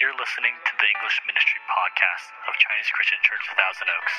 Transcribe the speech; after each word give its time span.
You're 0.00 0.16
listening 0.16 0.56
to 0.64 0.72
the 0.80 0.88
English 0.96 1.20
Ministry 1.28 1.60
Podcast 1.68 2.32
of 2.48 2.56
Chinese 2.56 2.88
Christian 2.96 3.20
Church 3.20 3.44
Thousand 3.52 3.92
Oaks. 4.00 4.16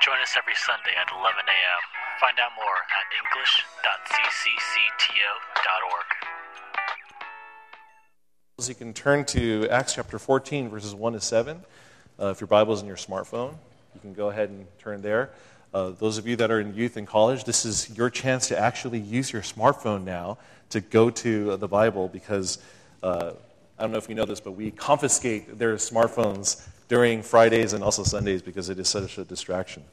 Join 0.00 0.16
us 0.24 0.32
every 0.40 0.56
Sunday 0.56 0.96
at 0.96 1.12
11 1.12 1.20
a.m. 1.20 1.82
Find 2.16 2.40
out 2.40 2.56
more 2.56 2.80
at 2.88 3.04
english.cccto.org. 3.12 6.08
You 8.66 8.74
can 8.74 8.94
turn 8.94 9.26
to 9.26 9.68
Acts 9.68 9.96
chapter 9.96 10.18
14, 10.18 10.70
verses 10.70 10.94
1 10.94 11.12
to 11.12 11.20
7. 11.20 11.60
Uh, 12.18 12.28
if 12.28 12.40
your 12.40 12.48
Bible 12.48 12.72
is 12.72 12.80
in 12.80 12.86
your 12.86 12.96
smartphone, 12.96 13.52
you 13.92 14.00
can 14.00 14.14
go 14.14 14.30
ahead 14.30 14.48
and 14.48 14.64
turn 14.78 15.02
there. 15.02 15.28
Uh, 15.74 15.90
those 15.90 16.16
of 16.16 16.26
you 16.26 16.36
that 16.36 16.50
are 16.50 16.60
in 16.60 16.74
youth 16.74 16.96
and 16.96 17.06
college, 17.06 17.44
this 17.44 17.66
is 17.66 17.94
your 17.94 18.08
chance 18.08 18.48
to 18.48 18.58
actually 18.58 18.98
use 18.98 19.30
your 19.30 19.42
smartphone 19.42 20.04
now 20.04 20.38
to 20.70 20.80
go 20.80 21.10
to 21.10 21.58
the 21.58 21.68
Bible 21.68 22.08
because 22.08 22.56
uh, 23.02 23.32
I 23.78 23.82
don't 23.82 23.92
know 23.92 23.98
if 23.98 24.08
you 24.08 24.16
know 24.16 24.24
this, 24.24 24.40
but 24.40 24.52
we 24.52 24.72
confiscate 24.72 25.56
their 25.56 25.76
smartphones 25.76 26.66
during 26.88 27.22
Fridays 27.22 27.74
and 27.74 27.84
also 27.84 28.02
Sundays 28.02 28.42
because 28.42 28.70
it 28.70 28.78
is 28.80 28.88
such 28.88 29.18
a 29.18 29.24
distraction. 29.24 29.84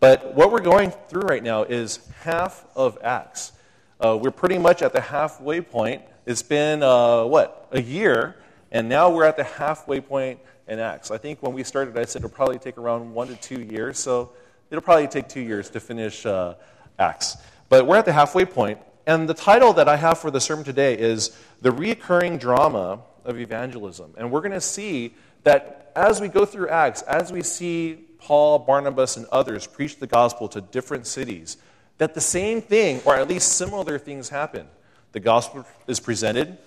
But 0.00 0.34
what 0.34 0.50
we're 0.50 0.60
going 0.60 0.92
through 1.08 1.22
right 1.22 1.42
now 1.42 1.64
is 1.64 1.98
half 2.22 2.64
of 2.74 2.96
Acts. 3.02 3.52
Uh, 4.00 4.16
we're 4.16 4.30
pretty 4.30 4.56
much 4.56 4.80
at 4.80 4.94
the 4.94 5.00
halfway 5.02 5.60
point. 5.60 6.00
It's 6.24 6.42
been, 6.42 6.82
uh, 6.82 7.24
what, 7.24 7.68
a 7.70 7.82
year, 7.82 8.36
and 8.72 8.88
now 8.88 9.10
we're 9.10 9.24
at 9.24 9.36
the 9.36 9.44
halfway 9.44 10.00
point 10.00 10.38
in 10.66 10.78
Acts. 10.78 11.10
I 11.10 11.18
think 11.18 11.42
when 11.42 11.52
we 11.52 11.64
started, 11.64 11.98
I 11.98 12.06
said 12.06 12.20
it'll 12.20 12.34
probably 12.34 12.58
take 12.58 12.78
around 12.78 13.12
one 13.12 13.28
to 13.28 13.36
two 13.36 13.60
years, 13.60 13.98
so 13.98 14.32
it'll 14.70 14.80
probably 14.80 15.06
take 15.06 15.28
two 15.28 15.40
years 15.40 15.68
to 15.70 15.80
finish 15.80 16.24
uh, 16.24 16.54
Acts. 16.98 17.36
But 17.68 17.86
we're 17.86 17.96
at 17.96 18.06
the 18.06 18.12
halfway 18.14 18.46
point, 18.46 18.78
and 19.06 19.28
the 19.28 19.34
title 19.34 19.74
that 19.74 19.86
I 19.86 19.96
have 19.96 20.18
for 20.18 20.30
the 20.30 20.40
sermon 20.40 20.64
today 20.64 20.96
is 20.96 21.36
The 21.60 21.70
Reoccurring 21.70 22.40
Drama 22.40 23.00
of 23.28 23.38
evangelism. 23.38 24.14
And 24.16 24.32
we're 24.32 24.40
going 24.40 24.52
to 24.52 24.60
see 24.60 25.14
that 25.44 25.92
as 25.94 26.20
we 26.20 26.28
go 26.28 26.44
through 26.44 26.68
Acts, 26.68 27.02
as 27.02 27.30
we 27.30 27.42
see 27.42 28.04
Paul, 28.18 28.58
Barnabas, 28.58 29.16
and 29.16 29.26
others 29.26 29.66
preach 29.66 29.98
the 29.98 30.06
gospel 30.06 30.48
to 30.48 30.60
different 30.60 31.06
cities, 31.06 31.58
that 31.98 32.14
the 32.14 32.20
same 32.20 32.60
thing, 32.60 33.00
or 33.04 33.14
at 33.14 33.28
least 33.28 33.52
similar 33.52 33.98
things, 33.98 34.28
happen. 34.28 34.66
The 35.12 35.20
gospel 35.20 35.66
is 35.86 36.00
presented 36.00 36.58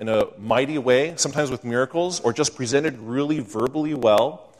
in 0.00 0.08
a 0.08 0.26
mighty 0.38 0.78
way, 0.78 1.14
sometimes 1.16 1.50
with 1.50 1.64
miracles, 1.64 2.20
or 2.20 2.32
just 2.32 2.56
presented 2.56 2.98
really 2.98 3.40
verbally 3.40 3.94
well. 3.94 4.52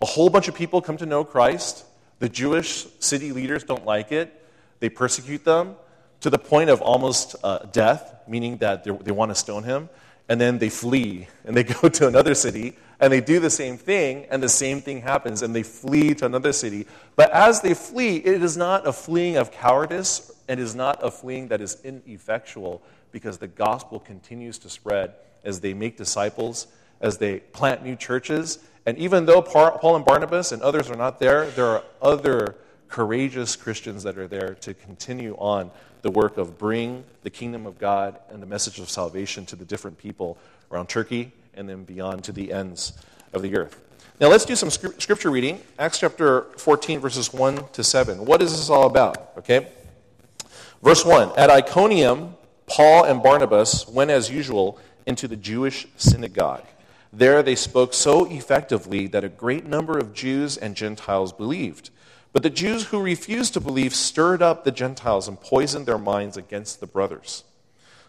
A 0.00 0.06
whole 0.06 0.28
bunch 0.28 0.48
of 0.48 0.54
people 0.54 0.80
come 0.80 0.96
to 0.98 1.06
know 1.06 1.24
Christ. 1.24 1.84
The 2.18 2.28
Jewish 2.28 2.86
city 2.98 3.32
leaders 3.32 3.64
don't 3.64 3.84
like 3.84 4.12
it, 4.12 4.42
they 4.80 4.88
persecute 4.88 5.44
them 5.44 5.76
to 6.20 6.30
the 6.30 6.38
point 6.38 6.70
of 6.70 6.80
almost 6.80 7.36
uh, 7.44 7.58
death, 7.72 8.14
meaning 8.26 8.56
that 8.58 8.84
they 8.84 9.12
want 9.12 9.30
to 9.30 9.34
stone 9.34 9.62
him 9.62 9.88
and 10.28 10.40
then 10.40 10.58
they 10.58 10.68
flee 10.68 11.28
and 11.44 11.56
they 11.56 11.64
go 11.80 11.88
to 11.88 12.06
another 12.06 12.34
city 12.34 12.76
and 13.00 13.12
they 13.12 13.20
do 13.20 13.38
the 13.38 13.50
same 13.50 13.76
thing 13.76 14.26
and 14.30 14.42
the 14.42 14.48
same 14.48 14.80
thing 14.80 15.02
happens 15.02 15.42
and 15.42 15.54
they 15.54 15.62
flee 15.62 16.14
to 16.14 16.26
another 16.26 16.52
city. 16.52 16.86
But 17.14 17.30
as 17.30 17.60
they 17.60 17.74
flee, 17.74 18.16
it 18.16 18.42
is 18.42 18.56
not 18.56 18.86
a 18.86 18.92
fleeing 18.92 19.36
of 19.36 19.50
cowardice, 19.50 20.32
it 20.48 20.58
is 20.58 20.74
not 20.74 20.98
a 21.02 21.10
fleeing 21.10 21.48
that 21.48 21.60
is 21.60 21.78
ineffectual 21.84 22.82
because 23.12 23.38
the 23.38 23.48
gospel 23.48 24.00
continues 24.00 24.58
to 24.58 24.68
spread 24.68 25.14
as 25.44 25.60
they 25.60 25.74
make 25.74 25.96
disciples, 25.96 26.66
as 27.00 27.18
they 27.18 27.40
plant 27.40 27.84
new 27.84 27.96
churches. 27.96 28.58
And 28.84 28.98
even 28.98 29.26
though 29.26 29.42
Paul 29.42 29.96
and 29.96 30.04
Barnabas 30.04 30.52
and 30.52 30.62
others 30.62 30.90
are 30.90 30.96
not 30.96 31.18
there, 31.18 31.46
there 31.50 31.66
are 31.66 31.82
other 32.00 32.56
courageous 32.88 33.56
Christians 33.56 34.02
that 34.04 34.16
are 34.16 34.28
there 34.28 34.54
to 34.60 34.74
continue 34.74 35.34
on 35.36 35.70
the 36.06 36.12
work 36.12 36.38
of 36.38 36.56
bring 36.56 37.02
the 37.24 37.30
kingdom 37.30 37.66
of 37.66 37.80
God 37.80 38.16
and 38.30 38.40
the 38.40 38.46
message 38.46 38.78
of 38.78 38.88
salvation 38.88 39.44
to 39.46 39.56
the 39.56 39.64
different 39.64 39.98
people 39.98 40.38
around 40.70 40.88
Turkey 40.88 41.32
and 41.54 41.68
then 41.68 41.82
beyond 41.82 42.22
to 42.22 42.30
the 42.30 42.52
ends 42.52 42.92
of 43.32 43.42
the 43.42 43.56
earth. 43.56 43.82
Now 44.20 44.28
let's 44.28 44.44
do 44.44 44.54
some 44.54 44.70
scripture 44.70 45.32
reading. 45.32 45.60
Acts 45.80 45.98
chapter 45.98 46.42
14, 46.58 47.00
verses 47.00 47.32
1 47.32 47.60
to 47.72 47.82
7. 47.82 48.24
What 48.24 48.40
is 48.40 48.52
this 48.52 48.70
all 48.70 48.86
about? 48.86 49.32
Okay. 49.38 49.66
Verse 50.80 51.04
1 51.04 51.32
At 51.36 51.50
Iconium, 51.50 52.36
Paul 52.68 53.02
and 53.02 53.20
Barnabas 53.20 53.88
went 53.88 54.12
as 54.12 54.30
usual 54.30 54.78
into 55.06 55.26
the 55.26 55.34
Jewish 55.34 55.88
synagogue. 55.96 56.66
There 57.12 57.42
they 57.42 57.56
spoke 57.56 57.92
so 57.92 58.30
effectively 58.30 59.08
that 59.08 59.24
a 59.24 59.28
great 59.28 59.66
number 59.66 59.98
of 59.98 60.14
Jews 60.14 60.56
and 60.56 60.76
Gentiles 60.76 61.32
believed. 61.32 61.90
But 62.36 62.42
the 62.42 62.50
Jews 62.50 62.84
who 62.84 63.00
refused 63.00 63.54
to 63.54 63.62
believe 63.62 63.94
stirred 63.94 64.42
up 64.42 64.62
the 64.62 64.70
Gentiles 64.70 65.26
and 65.26 65.40
poisoned 65.40 65.86
their 65.86 65.96
minds 65.96 66.36
against 66.36 66.80
the 66.80 66.86
brothers. 66.86 67.44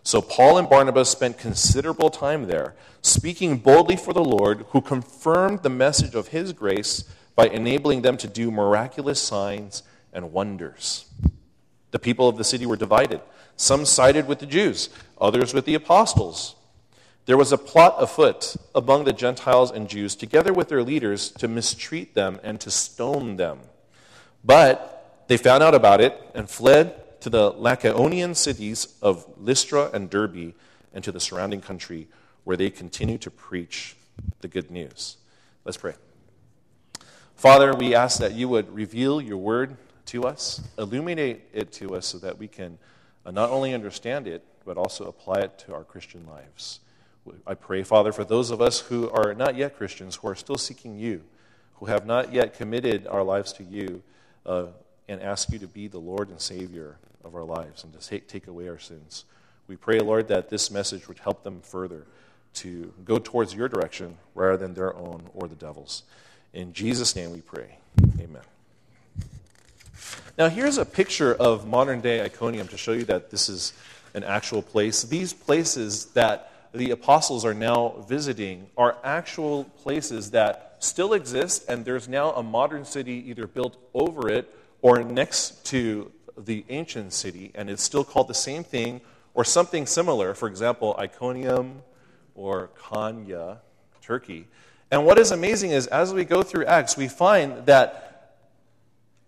So 0.04 0.22
Paul 0.22 0.58
and 0.58 0.70
Barnabas 0.70 1.10
spent 1.10 1.38
considerable 1.38 2.10
time 2.10 2.48
there, 2.48 2.76
speaking 3.02 3.56
boldly 3.56 3.96
for 3.96 4.12
the 4.12 4.26
Lord, 4.26 4.66
who 4.72 4.82
confirmed 4.82 5.64
the 5.64 5.70
message 5.70 6.14
of 6.14 6.28
his 6.28 6.52
grace 6.52 7.06
by 7.38 7.48
enabling 7.48 8.02
them 8.02 8.18
to 8.18 8.28
do 8.28 8.52
miraculous 8.52 9.22
signs 9.22 9.84
and 10.12 10.34
wonders. 10.34 11.06
The 11.92 12.00
people 12.00 12.28
of 12.28 12.36
the 12.36 12.44
city 12.44 12.66
were 12.66 12.76
divided. 12.76 13.22
Some 13.56 13.86
sided 13.86 14.28
with 14.28 14.40
the 14.40 14.46
Jews, 14.46 14.90
others 15.22 15.54
with 15.54 15.64
the 15.64 15.76
apostles. 15.76 16.58
There 17.28 17.38
was 17.38 17.54
a 17.54 17.58
plot 17.58 17.96
afoot 17.98 18.58
among 18.76 19.06
the 19.06 19.14
Gentiles 19.14 19.72
and 19.72 19.88
Jews, 19.88 20.18
together 20.18 20.52
with 20.52 20.68
their 20.68 20.84
leaders, 20.84 21.32
to 21.32 21.48
mistreat 21.48 22.14
them 22.14 22.42
and 22.44 22.60
to 22.60 22.70
stone 22.70 23.38
them. 23.38 23.60
But 24.44 25.24
they 25.28 25.38
found 25.38 25.64
out 25.64 25.76
about 25.76 26.02
it 26.02 26.20
and 26.34 26.50
fled 26.50 27.22
to 27.22 27.30
the 27.30 27.52
Lycaonian 27.52 28.36
cities 28.36 28.96
of 29.02 29.26
Lystra 29.38 29.90
and 29.94 30.10
Derbe 30.10 30.54
and 30.94 31.04
to 31.04 31.12
the 31.12 31.20
surrounding 31.20 31.62
country 31.62 32.08
where 32.44 32.56
they 32.58 32.70
continued 32.70 33.22
to 33.22 33.32
preach 33.32 33.96
the 34.42 34.48
good 34.48 34.72
news. 34.72 35.18
Let's 35.66 35.78
pray. 35.78 35.96
Father, 37.36 37.76
we 37.76 37.94
ask 37.94 38.20
that 38.20 38.34
you 38.34 38.48
would 38.50 38.74
reveal 38.74 39.22
your 39.22 39.38
word 39.38 39.78
to 40.08 40.24
us, 40.24 40.62
illuminate 40.78 41.42
it 41.54 41.72
to 41.74 41.96
us 41.96 42.06
so 42.06 42.18
that 42.20 42.38
we 42.38 42.48
can 42.48 42.80
uh, 43.26 43.32
not 43.32 43.50
only 43.50 43.74
understand 43.74 44.28
it, 44.28 44.44
but 44.66 44.78
also 44.78 45.06
apply 45.06 45.42
it 45.42 45.60
to 45.60 45.74
our 45.74 45.84
Christian 45.84 46.26
lives. 46.26 46.80
I 47.46 47.56
pray, 47.56 47.84
Father, 47.84 48.14
for 48.14 48.24
those 48.24 48.52
of 48.52 48.62
us 48.62 48.80
who 48.80 49.10
are 49.10 49.34
not 49.34 49.56
yet 49.56 49.76
Christians, 49.76 50.16
who 50.16 50.30
are 50.30 50.36
still 50.36 50.58
seeking 50.58 50.98
you, 50.98 51.24
who 51.76 51.88
have 51.88 52.06
not 52.06 52.32
yet 52.34 52.54
committed 52.54 53.06
our 53.06 53.24
lives 53.24 53.52
to 53.54 53.64
you 53.64 54.02
uh, 54.48 54.68
and 55.08 55.22
ask 55.22 55.52
you 55.52 55.60
to 55.60 55.68
be 55.68 55.88
the 55.88 56.00
Lord 56.00 56.30
and 56.30 56.42
Savior 56.42 56.98
of 57.24 57.36
our 57.36 57.44
lives 57.44 57.84
and 57.84 57.94
to 57.94 58.00
take, 58.00 58.28
take 58.28 58.48
away 58.48 58.68
our 58.70 58.80
sins. 58.80 59.26
We 59.68 59.76
pray, 59.76 60.00
Lord, 60.00 60.30
that 60.30 60.50
this 60.50 60.72
message 60.72 61.08
would 61.08 61.20
help 61.20 61.44
them 61.44 61.62
further 61.62 62.06
to 62.56 62.94
go 63.06 63.20
towards 63.20 63.54
your 63.54 63.68
direction 63.68 64.18
rather 64.34 64.58
than 64.58 64.74
their 64.74 64.96
own 64.96 65.30
or 65.34 65.48
the 65.48 65.56
devil's. 65.56 66.04
In 66.54 66.74
Jesus' 66.74 67.16
name 67.16 67.34
we 67.34 67.42
pray. 67.42 67.78
Amen. 68.20 68.42
Now, 70.38 70.50
here's 70.50 70.78
a 70.78 70.86
picture 70.86 71.34
of 71.34 71.68
modern 71.68 72.02
day 72.02 72.24
Iconium 72.24 72.68
to 72.70 72.78
show 72.78 72.94
you 72.94 73.04
that 73.06 73.30
this 73.30 73.50
is 73.50 73.74
an 74.14 74.24
actual 74.24 74.62
place. 74.62 75.04
These 75.04 75.34
places 75.34 76.06
that 76.08 76.52
the 76.74 76.92
apostles 76.92 77.44
are 77.44 77.54
now 77.54 78.06
visiting 78.08 78.68
are 78.78 78.98
actual 79.04 79.66
places 79.66 80.32
that 80.32 80.67
still 80.80 81.14
exists, 81.14 81.66
and 81.66 81.86
there's 81.86 82.08
now 82.08 82.32
a 82.32 82.44
modern 82.44 82.86
city 82.86 83.24
either 83.30 83.48
built 83.48 83.78
over 83.94 84.30
it 84.30 84.54
or 84.82 85.04
next 85.04 85.66
to 85.66 86.12
the 86.38 86.64
ancient 86.70 87.14
city, 87.14 87.52
and 87.56 87.70
it's 87.70 87.82
still 87.82 88.04
called 88.04 88.28
the 88.28 88.34
same 88.34 88.64
thing 88.64 89.02
or 89.34 89.44
something 89.44 89.86
similar. 89.86 90.34
For 90.34 90.48
example, 90.48 90.96
Iconium 91.00 91.82
or 92.36 92.70
Konya, 92.78 93.58
Turkey. 94.02 94.48
And 94.92 95.06
what 95.06 95.18
is 95.18 95.32
amazing 95.32 95.72
is 95.72 95.88
as 95.88 96.14
we 96.14 96.24
go 96.24 96.44
through 96.44 96.66
Acts, 96.66 96.96
we 96.96 97.08
find 97.08 97.66
that 97.66 98.38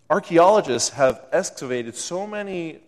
archaeologists 0.10 0.90
have 0.90 1.26
excavated 1.32 1.96
so 1.96 2.26
many 2.26 2.80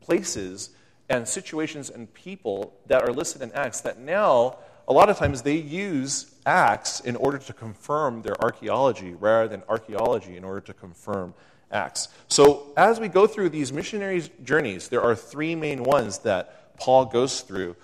places 0.00 0.70
and 1.08 1.26
situations 1.28 1.90
and 1.90 2.12
people 2.14 2.74
that 2.86 3.02
are 3.02 3.12
listed 3.12 3.42
in 3.42 3.52
Acts 3.52 3.82
that 3.82 3.98
now 3.98 4.58
a 4.88 4.92
lot 4.92 5.08
of 5.08 5.16
times 5.16 5.42
they 5.42 5.56
use 5.56 6.33
Acts 6.46 7.00
in 7.00 7.16
order 7.16 7.38
to 7.38 7.52
confirm 7.52 8.22
their 8.22 8.40
archaeology 8.42 9.14
rather 9.14 9.48
than 9.48 9.62
archaeology 9.68 10.36
in 10.36 10.44
order 10.44 10.60
to 10.60 10.74
confirm 10.74 11.34
Acts. 11.70 12.08
So 12.28 12.72
as 12.76 13.00
we 13.00 13.08
go 13.08 13.26
through 13.26 13.48
these 13.48 13.72
missionary 13.72 14.22
journeys, 14.42 14.88
there 14.88 15.02
are 15.02 15.14
three 15.14 15.54
main 15.54 15.82
ones 15.82 16.18
that 16.18 16.76
Paul 16.78 17.06
goes 17.06 17.40
through. 17.40 17.76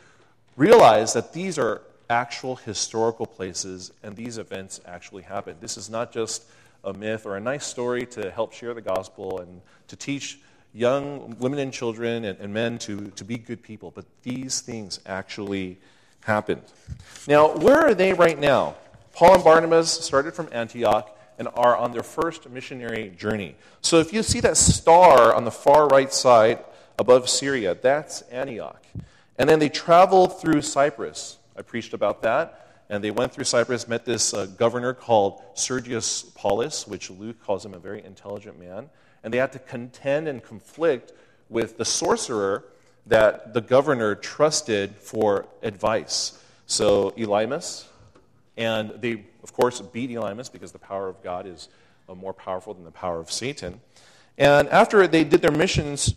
Realize 0.57 1.13
that 1.15 1.33
these 1.33 1.59
are 1.59 1.83
actual 2.09 2.57
historical 2.57 3.27
places 3.27 3.93
and 4.03 4.15
these 4.17 4.37
events 4.37 4.81
actually 4.85 5.23
happened. 5.23 5.59
This 5.61 5.77
is 5.77 5.89
not 5.89 6.13
just 6.13 6.45
a 6.85 6.93
myth 6.93 7.25
or 7.27 7.37
a 7.37 7.41
nice 7.41 7.65
story 7.65 8.07
to 8.07 8.31
help 8.31 8.53
share 8.53 8.75
the 8.75 8.81
gospel 8.81 9.41
and 9.41 9.61
to 9.89 9.97
teach 9.97 10.39
young 10.73 11.37
women 11.39 11.59
and 11.59 11.73
children 11.73 12.25
and, 12.25 12.39
and 12.39 12.53
men 12.53 12.79
to, 12.79 13.09
to 13.17 13.25
be 13.25 13.39
good 13.39 13.63
people, 13.63 13.91
but 13.91 14.05
these 14.23 14.61
things 14.61 15.01
actually 15.07 15.79
happened. 16.25 16.63
Now, 17.27 17.55
where 17.57 17.79
are 17.79 17.95
they 17.95 18.13
right 18.13 18.39
now? 18.39 18.77
Paul 19.13 19.35
and 19.35 19.45
Barnabas 19.45 19.91
started 19.91 20.35
from 20.35 20.49
Antioch 20.53 21.17
and 21.39 21.49
are 21.55 21.77
on 21.77 21.93
their 21.93 22.03
first 22.03 22.49
missionary 22.49 23.13
journey. 23.17 23.57
So 23.81 23.99
if 23.99 24.13
you 24.13 24.23
see 24.23 24.41
that 24.41 24.57
star 24.57 25.35
on 25.35 25.45
the 25.45 25.51
far 25.51 25.89
right 25.89 26.13
side 26.13 26.65
above 26.99 27.29
Syria, 27.29 27.77
that's 27.81 28.23
Antioch. 28.23 28.85
And 29.39 29.49
then 29.49 29.59
they 29.59 29.71
traveled 29.71 30.41
through 30.41 30.63
Cyprus. 30.63 31.39
I 31.57 31.63
preached 31.63 31.95
about 31.95 32.23
that. 32.23 32.67
and 32.91 33.05
they 33.05 33.13
went 33.13 33.33
through 33.33 33.45
Cyprus, 33.45 33.87
met 33.87 34.05
this 34.05 34.35
uh, 34.35 34.47
governor 34.47 34.93
called 34.93 35.41
Sergius 35.55 36.25
Paulus, 36.35 36.89
which 36.89 37.09
Luke 37.09 37.41
calls 37.41 37.65
him 37.65 37.73
a 37.73 37.79
very 37.79 38.05
intelligent 38.05 38.59
man. 38.59 38.91
And 39.23 39.33
they 39.33 39.39
had 39.39 39.53
to 39.53 39.61
contend 39.61 40.27
and 40.27 40.43
conflict 40.43 41.13
with 41.49 41.79
the 41.79 41.85
sorcerer 41.85 42.65
that 43.07 43.55
the 43.55 43.61
governor 43.61 44.15
trusted 44.15 44.97
for 44.97 45.47
advice. 45.63 46.43
So, 46.67 47.11
Elymas, 47.13 47.87
and 48.57 48.91
they, 49.01 49.25
of 49.43 49.53
course, 49.53 49.81
beat 49.81 50.11
Elymas 50.11 50.53
because 50.53 50.73
the 50.73 50.79
power 50.79 51.09
of 51.09 51.23
God 51.23 51.47
is 51.47 51.69
uh, 52.09 52.15
more 52.15 52.33
powerful 52.33 52.75
than 52.75 52.85
the 52.85 52.91
power 52.91 53.19
of 53.19 53.31
Satan. 53.31 53.81
And 54.39 54.69
after 54.69 55.07
they 55.07 55.25
did 55.25 55.43
their 55.43 55.51
missions 55.51 56.15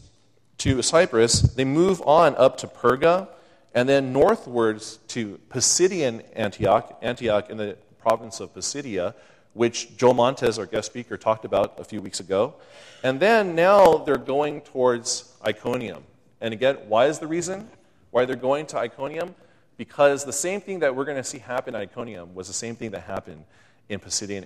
to 0.59 0.81
Cyprus, 0.81 1.41
they 1.41 1.65
move 1.65 2.01
on 2.01 2.35
up 2.35 2.57
to 2.57 2.68
Perga 2.68 3.27
and 3.74 3.89
then 3.89 4.13
northwards 4.13 4.97
to 5.09 5.39
Pisidian 5.50 6.24
Antioch, 6.36 6.97
Antioch 7.01 7.50
in 7.50 7.57
the 7.57 7.77
province 8.00 8.39
of 8.39 8.53
Pisidia, 8.53 9.15
which 9.53 9.97
Joel 9.97 10.13
Montes, 10.13 10.57
our 10.57 10.65
guest 10.65 10.88
speaker, 10.88 11.18
talked 11.18 11.45
about 11.45 11.79
a 11.79 11.83
few 11.83 12.01
weeks 12.01 12.19
ago. 12.19 12.56
And 13.03 13.19
then 13.19 13.56
now 13.56 13.97
they're 13.97 14.18
going 14.18 14.62
towards 14.62 15.36
Iconium. 15.45 16.03
And 16.43 16.53
again, 16.53 16.77
why 16.89 17.05
is 17.05 17.19
the 17.19 17.27
reason 17.27 17.69
why 18.11 18.25
they're 18.25 18.35
going 18.35 18.65
to 18.67 18.77
Iconium? 18.77 19.33
Because 19.77 20.25
the 20.25 20.33
same 20.33 20.59
thing 20.59 20.79
that 20.79 20.93
we're 20.93 21.05
going 21.05 21.15
to 21.15 21.23
see 21.23 21.39
happen 21.39 21.73
at 21.73 21.81
Iconium 21.81 22.35
was 22.35 22.47
the 22.47 22.53
same 22.53 22.75
thing 22.75 22.91
that 22.91 23.03
happened 23.03 23.45
in 23.87 24.01
Pisidian 24.01 24.45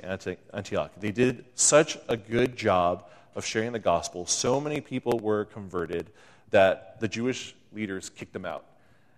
Antioch. 0.53 0.91
They 0.99 1.11
did 1.11 1.43
such 1.55 1.97
a 2.07 2.15
good 2.15 2.55
job 2.55 3.09
of 3.33 3.43
sharing 3.43 3.71
the 3.71 3.79
gospel. 3.79 4.27
So 4.27 4.61
many 4.61 4.79
people 4.79 5.17
were 5.17 5.45
converted 5.45 6.11
that 6.51 6.99
the 6.99 7.07
Jewish 7.07 7.55
leaders 7.73 8.11
kicked 8.11 8.33
them 8.33 8.45
out 8.45 8.65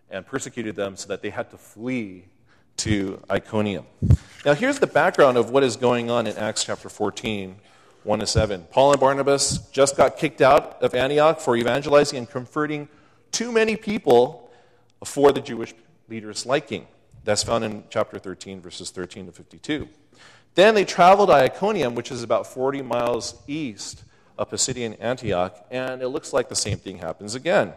and 0.09 0.25
persecuted 0.25 0.77
them 0.77 0.95
so 0.95 1.09
that 1.09 1.21
they 1.21 1.31
had 1.31 1.51
to 1.51 1.57
flee 1.57 2.23
to 2.77 3.21
Iconium. 3.29 3.85
Now, 4.45 4.53
here's 4.53 4.79
the 4.79 4.87
background 4.87 5.35
of 5.35 5.49
what 5.49 5.63
is 5.63 5.75
going 5.75 6.09
on 6.09 6.27
in 6.27 6.37
Acts 6.37 6.63
chapter 6.63 6.87
14, 6.87 7.57
1 8.09 8.21
to 8.21 8.25
7. 8.25 8.65
Paul 8.71 8.93
and 8.93 8.99
Barnabas 8.99 9.59
just 9.71 9.95
got 9.95 10.17
kicked 10.17 10.41
out 10.41 10.81
of 10.81 10.95
Antioch 10.95 11.39
for 11.39 11.55
evangelizing 11.55 12.17
and 12.17 12.27
converting 12.27 12.89
too 13.31 13.51
many 13.51 13.75
people 13.75 14.49
for 15.05 15.31
the 15.31 15.39
Jewish 15.39 15.75
leaders' 16.07 16.43
liking. 16.43 16.87
That's 17.23 17.43
found 17.43 17.63
in 17.65 17.83
chapter 17.91 18.17
13, 18.17 18.61
verses 18.61 18.89
13 18.89 19.27
to 19.27 19.31
52. 19.31 19.87
Then 20.55 20.73
they 20.73 20.85
traveled 20.85 21.29
to 21.29 21.35
Iconium, 21.35 21.93
which 21.93 22.11
is 22.11 22.23
about 22.23 22.47
40 22.47 22.81
miles 22.81 23.35
east 23.47 24.03
of 24.39 24.49
Pisidian 24.49 24.97
Antioch, 24.99 25.63
and 25.69 26.01
it 26.01 26.07
looks 26.07 26.33
like 26.33 26.49
the 26.49 26.55
same 26.55 26.79
thing 26.79 26.97
happens 26.97 27.35
again. 27.35 27.73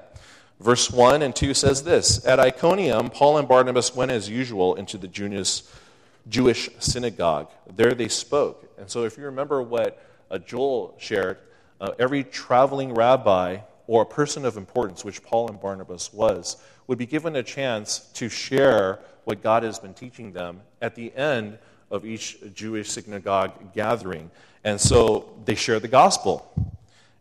Verse 0.60 0.90
1 0.90 1.20
and 1.20 1.36
2 1.36 1.52
says 1.52 1.82
this 1.82 2.24
At 2.24 2.40
Iconium, 2.40 3.10
Paul 3.10 3.36
and 3.36 3.46
Barnabas 3.46 3.94
went 3.94 4.10
as 4.10 4.30
usual 4.30 4.76
into 4.76 4.96
the 4.96 5.08
Jewish 5.08 6.70
synagogue. 6.78 7.50
There 7.76 7.92
they 7.92 8.08
spoke. 8.08 8.66
And 8.78 8.90
so, 8.90 9.04
if 9.04 9.18
you 9.18 9.24
remember 9.24 9.62
what 9.62 10.02
Joel 10.38 10.94
shared, 10.98 11.38
uh, 11.80 11.92
every 11.98 12.24
traveling 12.24 12.94
rabbi 12.94 13.58
or 13.86 14.02
a 14.02 14.06
person 14.06 14.44
of 14.44 14.56
importance, 14.56 15.04
which 15.04 15.22
Paul 15.22 15.48
and 15.48 15.60
Barnabas 15.60 16.12
was, 16.12 16.56
would 16.86 16.98
be 16.98 17.06
given 17.06 17.36
a 17.36 17.42
chance 17.42 17.98
to 18.14 18.28
share 18.28 19.00
what 19.24 19.42
God 19.42 19.62
has 19.62 19.78
been 19.78 19.94
teaching 19.94 20.32
them 20.32 20.60
at 20.80 20.94
the 20.94 21.14
end 21.14 21.58
of 21.90 22.04
each 22.04 22.38
Jewish 22.54 22.90
synagogue 22.90 23.74
gathering. 23.74 24.30
And 24.64 24.80
so 24.80 25.32
they 25.44 25.54
shared 25.54 25.82
the 25.82 25.88
gospel. 25.88 26.50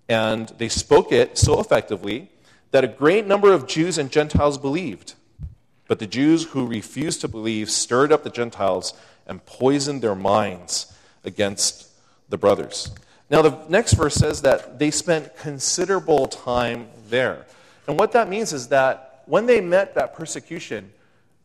And 0.08 0.50
they 0.58 0.70
spoke 0.70 1.12
it 1.12 1.38
so 1.38 1.60
effectively 1.60 2.30
that 2.72 2.84
a 2.84 2.88
great 2.88 3.28
number 3.28 3.54
of 3.54 3.68
Jews 3.68 3.98
and 3.98 4.12
Gentiles 4.12 4.58
believed. 4.58 5.14
But 5.88 6.00
the 6.00 6.08
Jews 6.08 6.44
who 6.44 6.66
refused 6.66 7.22
to 7.22 7.28
believe 7.28 7.70
stirred 7.70 8.12
up 8.12 8.24
the 8.24 8.30
Gentiles 8.30 8.94
and 9.28 9.46
poisoned 9.46 10.02
their 10.02 10.16
minds 10.16 10.94
against 11.24 11.91
the 12.32 12.38
brothers. 12.38 12.92
Now, 13.30 13.42
the 13.42 13.58
next 13.70 13.94
verse 13.94 14.16
says 14.16 14.42
that 14.42 14.80
they 14.80 14.90
spent 14.90 15.38
considerable 15.38 16.26
time 16.28 16.88
there. 17.10 17.46
And 17.88 18.00
what 18.00 18.14
that 18.14 18.28
means 18.28 18.52
is 18.52 18.70
that 18.70 19.24
when 19.26 19.46
they 19.46 19.62
met 19.62 19.96
that 19.96 20.16
persecution, 20.16 20.92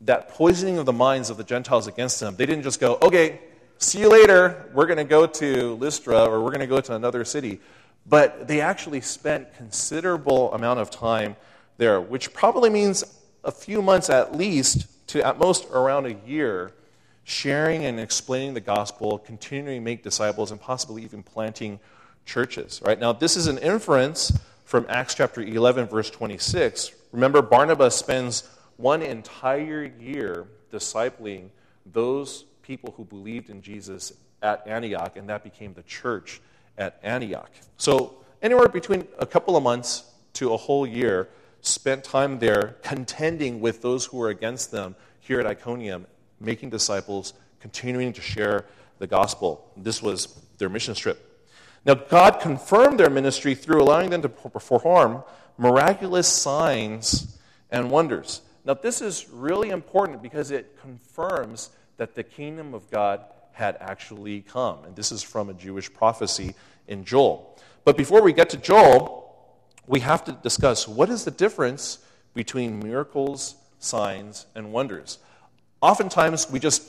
that 0.00 0.30
poisoning 0.30 0.78
of 0.78 0.86
the 0.86 0.92
minds 0.92 1.30
of 1.30 1.36
the 1.36 1.44
Gentiles 1.44 1.86
against 1.86 2.18
them, 2.20 2.34
they 2.36 2.46
didn't 2.46 2.64
just 2.64 2.80
go, 2.80 2.98
okay, 3.02 3.40
see 3.78 4.00
you 4.00 4.08
later, 4.08 4.68
we're 4.72 4.86
going 4.86 4.96
to 4.96 5.04
go 5.04 5.26
to 5.26 5.74
Lystra 5.74 6.24
or 6.24 6.40
we're 6.42 6.50
going 6.50 6.60
to 6.60 6.66
go 6.66 6.80
to 6.80 6.94
another 6.94 7.24
city. 7.24 7.60
But 8.08 8.48
they 8.48 8.60
actually 8.60 9.00
spent 9.00 9.54
considerable 9.56 10.52
amount 10.54 10.80
of 10.80 10.90
time 10.90 11.36
there, 11.76 12.00
which 12.00 12.32
probably 12.32 12.70
means 12.70 13.04
a 13.44 13.52
few 13.52 13.82
months 13.82 14.10
at 14.10 14.34
least 14.34 14.86
to 15.08 15.24
at 15.24 15.38
most 15.38 15.66
around 15.70 16.06
a 16.06 16.16
year 16.26 16.72
sharing 17.28 17.84
and 17.84 17.98
explaining 17.98 18.54
the 18.54 18.60
gospel, 18.60 19.18
continuing 19.18 19.80
to 19.80 19.84
make 19.84 20.04
disciples, 20.04 20.52
and 20.52 20.60
possibly 20.60 21.02
even 21.02 21.24
planting 21.24 21.80
churches. 22.24 22.80
Right 22.84 23.00
now, 23.00 23.12
this 23.12 23.36
is 23.36 23.48
an 23.48 23.58
inference 23.58 24.38
from 24.64 24.86
Acts 24.88 25.16
chapter 25.16 25.42
11, 25.42 25.88
verse 25.88 26.08
26. 26.08 26.92
Remember, 27.10 27.42
Barnabas 27.42 27.96
spends 27.96 28.48
one 28.76 29.02
entire 29.02 29.82
year 29.98 30.46
discipling 30.72 31.48
those 31.92 32.44
people 32.62 32.94
who 32.96 33.04
believed 33.04 33.50
in 33.50 33.60
Jesus 33.60 34.12
at 34.40 34.64
Antioch, 34.64 35.16
and 35.16 35.28
that 35.28 35.42
became 35.42 35.74
the 35.74 35.82
church 35.82 36.40
at 36.78 37.00
Antioch. 37.02 37.50
So, 37.76 38.14
anywhere 38.40 38.68
between 38.68 39.08
a 39.18 39.26
couple 39.26 39.56
of 39.56 39.64
months 39.64 40.04
to 40.34 40.54
a 40.54 40.56
whole 40.56 40.86
year 40.86 41.28
spent 41.60 42.04
time 42.04 42.38
there 42.38 42.76
contending 42.84 43.60
with 43.60 43.82
those 43.82 44.04
who 44.04 44.18
were 44.18 44.28
against 44.28 44.70
them 44.70 44.94
here 45.18 45.40
at 45.40 45.46
Iconium, 45.46 46.06
making 46.40 46.70
disciples, 46.70 47.32
continuing 47.60 48.12
to 48.12 48.20
share 48.20 48.64
the 48.98 49.06
gospel. 49.06 49.70
This 49.76 50.02
was 50.02 50.26
their 50.58 50.68
mission 50.68 50.94
trip. 50.94 51.22
Now, 51.84 51.94
God 51.94 52.40
confirmed 52.40 52.98
their 52.98 53.10
ministry 53.10 53.54
through 53.54 53.82
allowing 53.82 54.10
them 54.10 54.22
to 54.22 54.28
perform 54.28 55.22
miraculous 55.56 56.26
signs 56.26 57.38
and 57.70 57.90
wonders. 57.90 58.42
Now, 58.64 58.74
this 58.74 59.00
is 59.00 59.28
really 59.30 59.70
important 59.70 60.22
because 60.22 60.50
it 60.50 60.78
confirms 60.80 61.70
that 61.96 62.14
the 62.14 62.24
kingdom 62.24 62.74
of 62.74 62.90
God 62.90 63.24
had 63.52 63.76
actually 63.80 64.42
come. 64.42 64.84
And 64.84 64.96
this 64.96 65.12
is 65.12 65.22
from 65.22 65.48
a 65.48 65.54
Jewish 65.54 65.92
prophecy 65.92 66.54
in 66.88 67.04
Joel. 67.04 67.56
But 67.84 67.96
before 67.96 68.22
we 68.22 68.32
get 68.32 68.50
to 68.50 68.56
Joel, 68.56 69.32
we 69.86 70.00
have 70.00 70.24
to 70.24 70.32
discuss 70.32 70.88
what 70.88 71.08
is 71.08 71.24
the 71.24 71.30
difference 71.30 71.98
between 72.34 72.80
miracles, 72.80 73.54
signs, 73.78 74.46
and 74.54 74.72
wonders. 74.72 75.18
Oftentimes, 75.86 76.50
we 76.50 76.58
just 76.58 76.82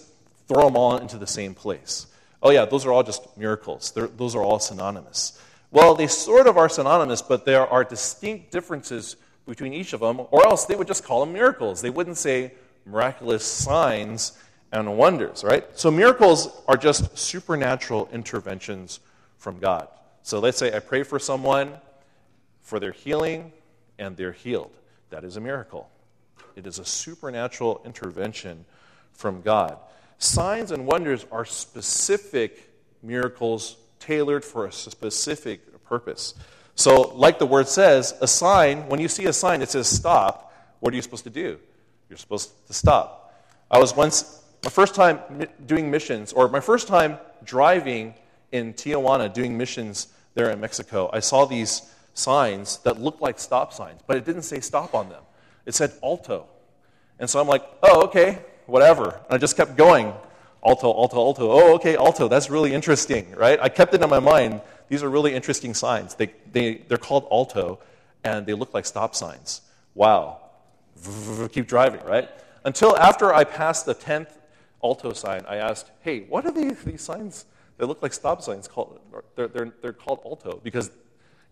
throw 0.47 0.66
them 0.66 0.75
all 0.75 0.97
into 0.97 1.19
the 1.19 1.27
same 1.27 1.54
place. 1.54 2.07
Oh, 2.42 2.49
yeah, 2.49 2.66
those 2.66 2.83
are 2.83 2.92
all 2.92 3.04
just 3.04 3.37
miracles. 3.37 3.92
They're, 3.92 4.07
those 4.07 4.33
are 4.33 4.42
all 4.42 4.57
synonymous. 4.57 5.39
Well, 5.69 5.94
they 5.94 6.07
sort 6.07 6.47
of 6.47 6.57
are 6.57 6.68
synonymous, 6.68 7.21
but 7.21 7.45
there 7.45 7.68
are 7.68 7.83
distinct 7.83 8.49
differences 8.51 9.16
between 9.47 9.71
each 9.71 9.94
of 9.94 9.99
them, 9.99 10.21
or 10.31 10.47
else 10.47 10.66
they 10.66 10.75
would 10.75 10.87
just 10.87 11.04
call 11.04 11.19
them 11.19 11.31
miracles. 11.31 11.80
They 11.80 11.92
wouldn't 11.92 12.18
say 12.18 12.54
miraculous 12.87 13.45
signs 13.45 14.35
and 14.71 14.97
wonders, 14.97 15.44
right? 15.44 15.63
So 15.77 15.92
miracles 15.92 16.49
are 16.68 16.75
just 16.75 17.16
supernatural 17.16 18.09
interventions 18.11 18.99
from 19.37 19.59
God. 19.59 19.89
So 20.23 20.39
let's 20.39 20.57
say 20.57 20.75
I 20.75 20.80
pray 20.80 21.04
for 21.04 21.19
someone 21.19 21.73
for 22.63 22.80
their 22.80 22.94
healing 22.94 23.51
and 23.99 24.18
they're 24.18 24.31
healed. 24.31 24.71
That 25.11 25.23
is 25.23 25.37
a 25.37 25.42
miracle. 25.42 25.87
It 26.56 26.66
is 26.66 26.80
a 26.80 26.85
supernatural 26.85 27.83
intervention 27.85 28.66
from 29.18 29.42
God. 29.42 29.78
Signs 30.19 30.71
and 30.71 30.86
wonders 30.86 31.26
are 31.31 31.44
specific 31.44 32.71
miracles 33.04 33.76
tailored 34.00 34.45
for 34.45 34.66
a 34.66 34.71
specific 34.71 35.83
purpose. 35.83 36.33
So, 36.76 37.14
like 37.16 37.40
the 37.40 37.45
word 37.45 37.68
says, 37.68 38.14
a 38.21 38.28
sign, 38.28 38.88
when 38.88 39.02
you 39.02 39.07
see 39.07 39.26
a 39.26 39.33
sign 39.33 39.59
that 39.59 39.69
says 39.69 39.88
stop, 39.88 40.54
what 40.80 40.94
are 40.94 40.95
you 40.95 41.02
supposed 41.02 41.24
to 41.26 41.30
do? 41.30 41.59
You're 42.09 42.18
supposed 42.18 42.68
to 42.68 42.74
stop. 42.74 43.33
I 43.69 43.80
was 43.80 43.95
once 43.95 44.44
my 44.64 44.69
first 44.69 44.95
time 44.95 45.19
doing 45.66 45.92
missions, 45.92 46.33
or 46.33 46.47
my 46.50 46.59
first 46.59 46.88
time 46.88 47.18
driving 47.44 48.14
in 48.52 48.74
Tijuana 48.74 49.33
doing 49.33 49.57
missions 49.57 50.07
there 50.36 50.50
in 50.52 50.59
Mexico, 50.59 51.09
I 51.12 51.19
saw 51.19 51.45
these 51.45 51.81
signs 52.14 52.78
that 52.80 53.00
looked 53.00 53.21
like 53.21 53.40
stop 53.40 53.74
signs, 53.74 54.02
but 54.07 54.18
it 54.18 54.26
didn't 54.26 54.44
say 54.44 54.59
stop 54.59 54.94
on 54.94 55.09
them. 55.09 55.24
It 55.66 55.76
said 55.76 55.94
alto. 56.04 56.47
And 57.19 57.30
so 57.30 57.40
I'm 57.40 57.47
like, 57.47 57.64
oh, 57.83 58.04
okay, 58.06 58.40
whatever. 58.68 59.19
And 59.26 59.33
I 59.33 59.38
just 59.38 59.57
kept 59.57 59.76
going. 59.76 60.14
Alto, 60.66 60.92
alto, 60.94 61.18
alto. 61.18 61.52
Oh, 61.52 61.76
okay, 61.76 61.95
alto. 61.95 62.28
That's 62.28 62.50
really 62.50 62.74
interesting, 62.74 63.31
right? 63.36 63.59
I 63.62 63.69
kept 63.69 63.94
it 63.94 64.02
in 64.02 64.09
my 64.09 64.19
mind. 64.19 64.62
These 64.90 65.04
are 65.04 65.09
really 65.09 65.33
interesting 65.33 65.74
signs. 65.74 66.16
They, 66.16 66.33
they, 66.52 66.76
they're 66.88 66.97
called 66.97 67.28
alto, 67.31 67.80
and 68.24 68.45
they 68.45 68.54
look 68.54 68.74
like 68.74 68.86
stop 68.86 69.16
signs. 69.16 69.62
Wow. 69.95 70.42
Keep 71.52 71.68
driving, 71.68 72.04
right? 72.06 72.30
Until 72.66 72.97
after 72.97 73.33
I 73.33 73.44
passed 73.44 73.86
the 73.86 73.95
10th 73.95 74.30
alto 74.83 75.14
sign, 75.14 75.45
I 75.47 75.57
asked, 75.57 75.92
hey, 76.02 76.21
what 76.21 76.45
are 76.45 76.52
these, 76.52 76.83
these 76.83 77.02
signs? 77.02 77.45
They 77.78 77.86
look 77.86 78.02
like 78.02 78.14
stop 78.14 78.42
signs. 78.42 78.68
Called, 78.68 79.00
they're, 79.36 79.47
they're, 79.47 79.74
they're 79.81 79.94
called 79.94 80.19
alto 80.26 80.59
because, 80.64 80.92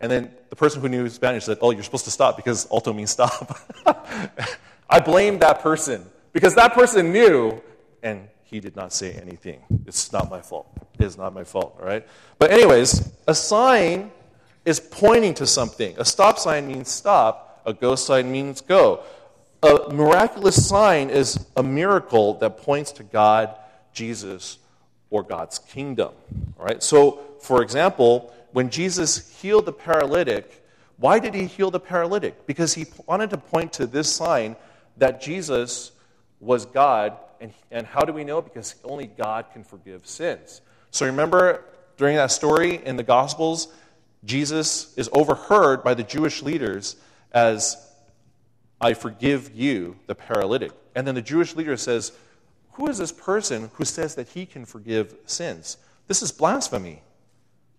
and 0.02 0.12
then 0.12 0.32
the 0.50 0.56
person 0.56 0.82
who 0.82 0.90
knew 0.90 1.08
Spanish 1.10 1.46
said, 1.46 1.60
oh, 1.62 1.72
you're 1.72 1.84
supposed 1.84 2.06
to 2.06 2.12
stop 2.12 2.36
because 2.36 2.68
alto 2.72 2.92
means 2.92 3.12
stop. 3.12 3.58
I 4.90 5.00
blamed 5.00 5.42
that 5.42 5.62
person 5.62 6.06
because 6.36 6.54
that 6.56 6.74
person 6.74 7.14
knew 7.14 7.62
and 8.04 8.28
he 8.44 8.60
did 8.60 8.76
not 8.76 8.92
say 8.92 9.14
anything. 9.14 9.62
It's 9.88 10.12
not 10.12 10.30
my 10.30 10.42
fault. 10.42 10.68
It's 11.00 11.18
not 11.18 11.34
my 11.34 11.46
fault, 11.46 11.78
all 11.80 11.86
right? 11.86 12.06
But, 12.40 12.52
anyways, 12.52 13.10
a 13.26 13.34
sign 13.34 14.12
is 14.66 14.82
pointing 14.82 15.34
to 15.36 15.48
something. 15.48 15.96
A 15.98 16.04
stop 16.04 16.38
sign 16.38 16.68
means 16.68 16.90
stop, 16.90 17.62
a 17.66 17.74
go 17.74 17.96
sign 17.96 18.34
means 18.34 18.60
go. 18.60 19.04
A 19.64 19.94
miraculous 19.94 20.68
sign 20.68 21.10
is 21.10 21.48
a 21.56 21.64
miracle 21.64 22.34
that 22.40 22.58
points 22.58 22.92
to 22.94 23.04
God, 23.04 23.56
Jesus, 23.94 24.58
or 25.10 25.24
God's 25.24 25.60
kingdom. 25.60 26.12
All 26.60 26.66
right? 26.66 26.84
So, 26.84 27.22
for 27.40 27.62
example, 27.62 28.36
when 28.52 28.70
Jesus 28.70 29.40
healed 29.42 29.66
the 29.66 29.72
paralytic, 29.72 30.66
why 30.98 31.18
did 31.18 31.34
he 31.34 31.46
heal 31.46 31.72
the 31.72 31.80
paralytic? 31.80 32.46
Because 32.46 32.74
he 32.74 32.88
wanted 33.06 33.30
to 33.30 33.38
point 33.38 33.72
to 33.74 33.88
this 33.88 34.14
sign 34.14 34.58
that 34.98 35.22
Jesus 35.22 35.94
was 36.46 36.66
God. 36.66 37.18
And, 37.42 37.54
and 37.72 37.86
how 37.86 38.02
do 38.02 38.14
we 38.14 38.24
know? 38.24 38.42
Because 38.42 38.76
only 38.84 39.08
God 39.08 39.48
can 39.52 39.64
forgive 39.64 40.08
sins. 40.08 40.62
So 40.92 41.06
remember 41.06 41.66
during 41.98 42.16
that 42.16 42.32
story 42.32 42.82
in 42.86 42.96
the 42.96 43.04
Gospels, 43.04 43.68
Jesus 44.24 44.94
is 44.98 45.10
overheard 45.12 45.84
by 45.84 45.94
the 45.94 46.04
Jewish 46.04 46.42
leaders 46.42 46.96
as, 47.32 47.78
I 48.80 48.94
forgive 48.94 49.54
you, 49.54 49.98
the 50.08 50.16
paralytic. 50.16 50.72
And 50.96 51.06
then 51.06 51.16
the 51.16 51.22
Jewish 51.22 51.56
leader 51.56 51.78
says, 51.78 52.12
Who 52.74 52.88
is 52.88 52.98
this 52.98 53.12
person 53.12 53.70
who 53.74 53.86
says 53.86 54.16
that 54.16 54.30
he 54.30 54.46
can 54.46 54.66
forgive 54.66 55.16
sins? 55.26 55.78
This 56.08 56.22
is 56.22 56.32
blasphemy. 56.32 57.02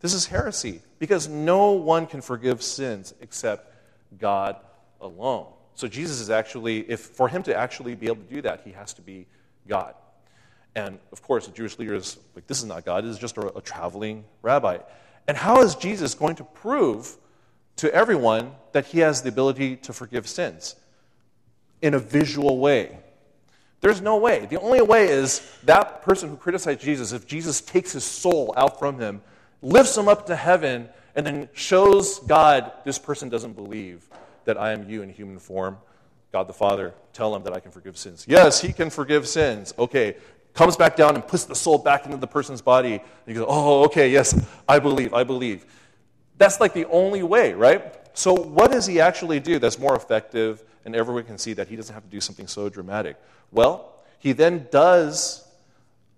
This 0.01 0.13
is 0.13 0.27
heresy 0.27 0.83
because 0.99 1.27
no 1.27 1.73
one 1.73 2.07
can 2.07 2.21
forgive 2.21 2.63
sins 2.63 3.15
except 3.21 3.73
God 4.19 4.57
alone. 5.01 5.47
So 5.77 5.87
Jesus 5.87 6.21
is 6.21 6.31
actually, 6.31 6.91
if 6.91 7.01
for 7.01 7.29
him 7.29 7.43
to 7.45 7.55
actually 7.55 7.95
be 7.95 8.07
able 8.07 8.23
to 8.23 8.35
do 8.35 8.43
that, 8.43 8.63
he 8.65 8.73
has 8.73 8.95
to 8.95 9.03
be 9.03 9.27
God. 9.69 9.95
And 10.75 10.99
of 11.13 11.23
course, 11.23 11.47
the 11.47 11.53
Jewish 11.53 11.79
leaders 11.79 12.19
like, 12.35 12.47
this 12.47 12.59
is 12.59 12.65
not 12.65 12.87
God. 12.87 13.05
This 13.05 13.13
is 13.13 13.19
just 13.19 13.37
a, 13.37 13.59
a 13.59 13.61
traveling 13.61 14.25
rabbi. 14.41 14.79
And 15.29 15.37
how 15.37 15.61
is 15.61 15.75
Jesus 15.75 16.15
going 16.15 16.37
to 16.37 16.45
prove 16.45 17.17
to 17.77 17.95
everyone 17.95 18.53
that 18.73 18.87
he 18.87 19.01
has 19.01 19.21
the 19.21 19.29
ability 19.29 19.77
to 19.77 19.93
forgive 19.93 20.27
sins? 20.27 20.77
In 21.83 21.93
a 21.93 21.99
visual 21.99 22.59
way. 22.59 22.99
There's 23.83 24.01
no 24.01 24.17
way. 24.17 24.47
The 24.47 24.59
only 24.59 24.81
way 24.81 25.09
is 25.09 25.47
that 25.65 26.01
person 26.01 26.31
who 26.31 26.39
criticized 26.39 26.81
Jesus, 26.81 27.13
if 27.13 27.27
Jesus 27.27 27.61
takes 27.61 27.93
his 27.93 28.05
soul 28.05 28.55
out 28.57 28.79
from 28.79 28.99
him, 28.99 29.21
lifts 29.61 29.97
him 29.97 30.09
up 30.09 30.27
to 30.27 30.37
heaven, 30.37 30.89
and 31.15 31.27
then 31.27 31.51
shows 31.53 32.19
God, 32.21 32.73
this 32.87 32.99
person 32.99 33.29
doesn't 33.29 33.53
believe 33.53 34.09
that 34.47 34.59
I 34.59 34.73
am 34.73 34.89
you 34.89 35.03
in 35.03 35.11
human 35.11 35.39
form. 35.39 35.79
God 36.33 36.49
the 36.49 36.53
Father, 36.53 36.95
tell 37.13 37.35
him 37.35 37.45
that 37.45 37.53
I 37.53 37.61
can 37.61 37.71
forgive 37.71 37.97
sins. 37.97 38.25
Yes, 38.29 38.61
he 38.61 38.73
can 38.73 38.91
forgive 38.91 39.29
sins. 39.29 39.73
Okay, 39.79 40.17
comes 40.55 40.77
back 40.77 40.97
down 40.97 41.15
and 41.15 41.27
puts 41.27 41.45
the 41.45 41.55
soul 41.55 41.79
back 41.79 42.07
into 42.07 42.17
the 42.17 42.27
person's 42.27 42.63
body. 42.63 42.95
And 42.95 43.03
you 43.27 43.35
go, 43.35 43.47
oh, 43.49 43.85
okay, 43.85 44.11
yes, 44.11 44.35
I 44.69 44.79
believe, 44.79 45.15
I 45.15 45.23
believe. 45.23 45.65
That's 46.39 46.61
like 46.61 46.73
the 46.73 46.87
only 46.87 47.23
way, 47.23 47.53
right? 47.53 47.95
So, 48.15 48.35
what 48.35 48.73
does 48.73 48.87
he 48.87 49.01
actually 49.01 49.41
do 49.41 49.59
that's 49.59 49.79
more 49.79 49.95
effective 49.95 50.65
and 50.85 50.97
everyone 50.97 51.25
can 51.25 51.39
see 51.39 51.53
that 51.55 51.69
he 51.69 51.77
doesn't 51.77 51.95
have 51.95 52.05
to 52.05 52.11
do 52.11 52.21
something 52.21 52.47
so 52.47 52.69
dramatic? 52.69 53.17
Well, 53.53 53.93
he 54.19 54.33
then 54.33 54.67
does 54.71 55.47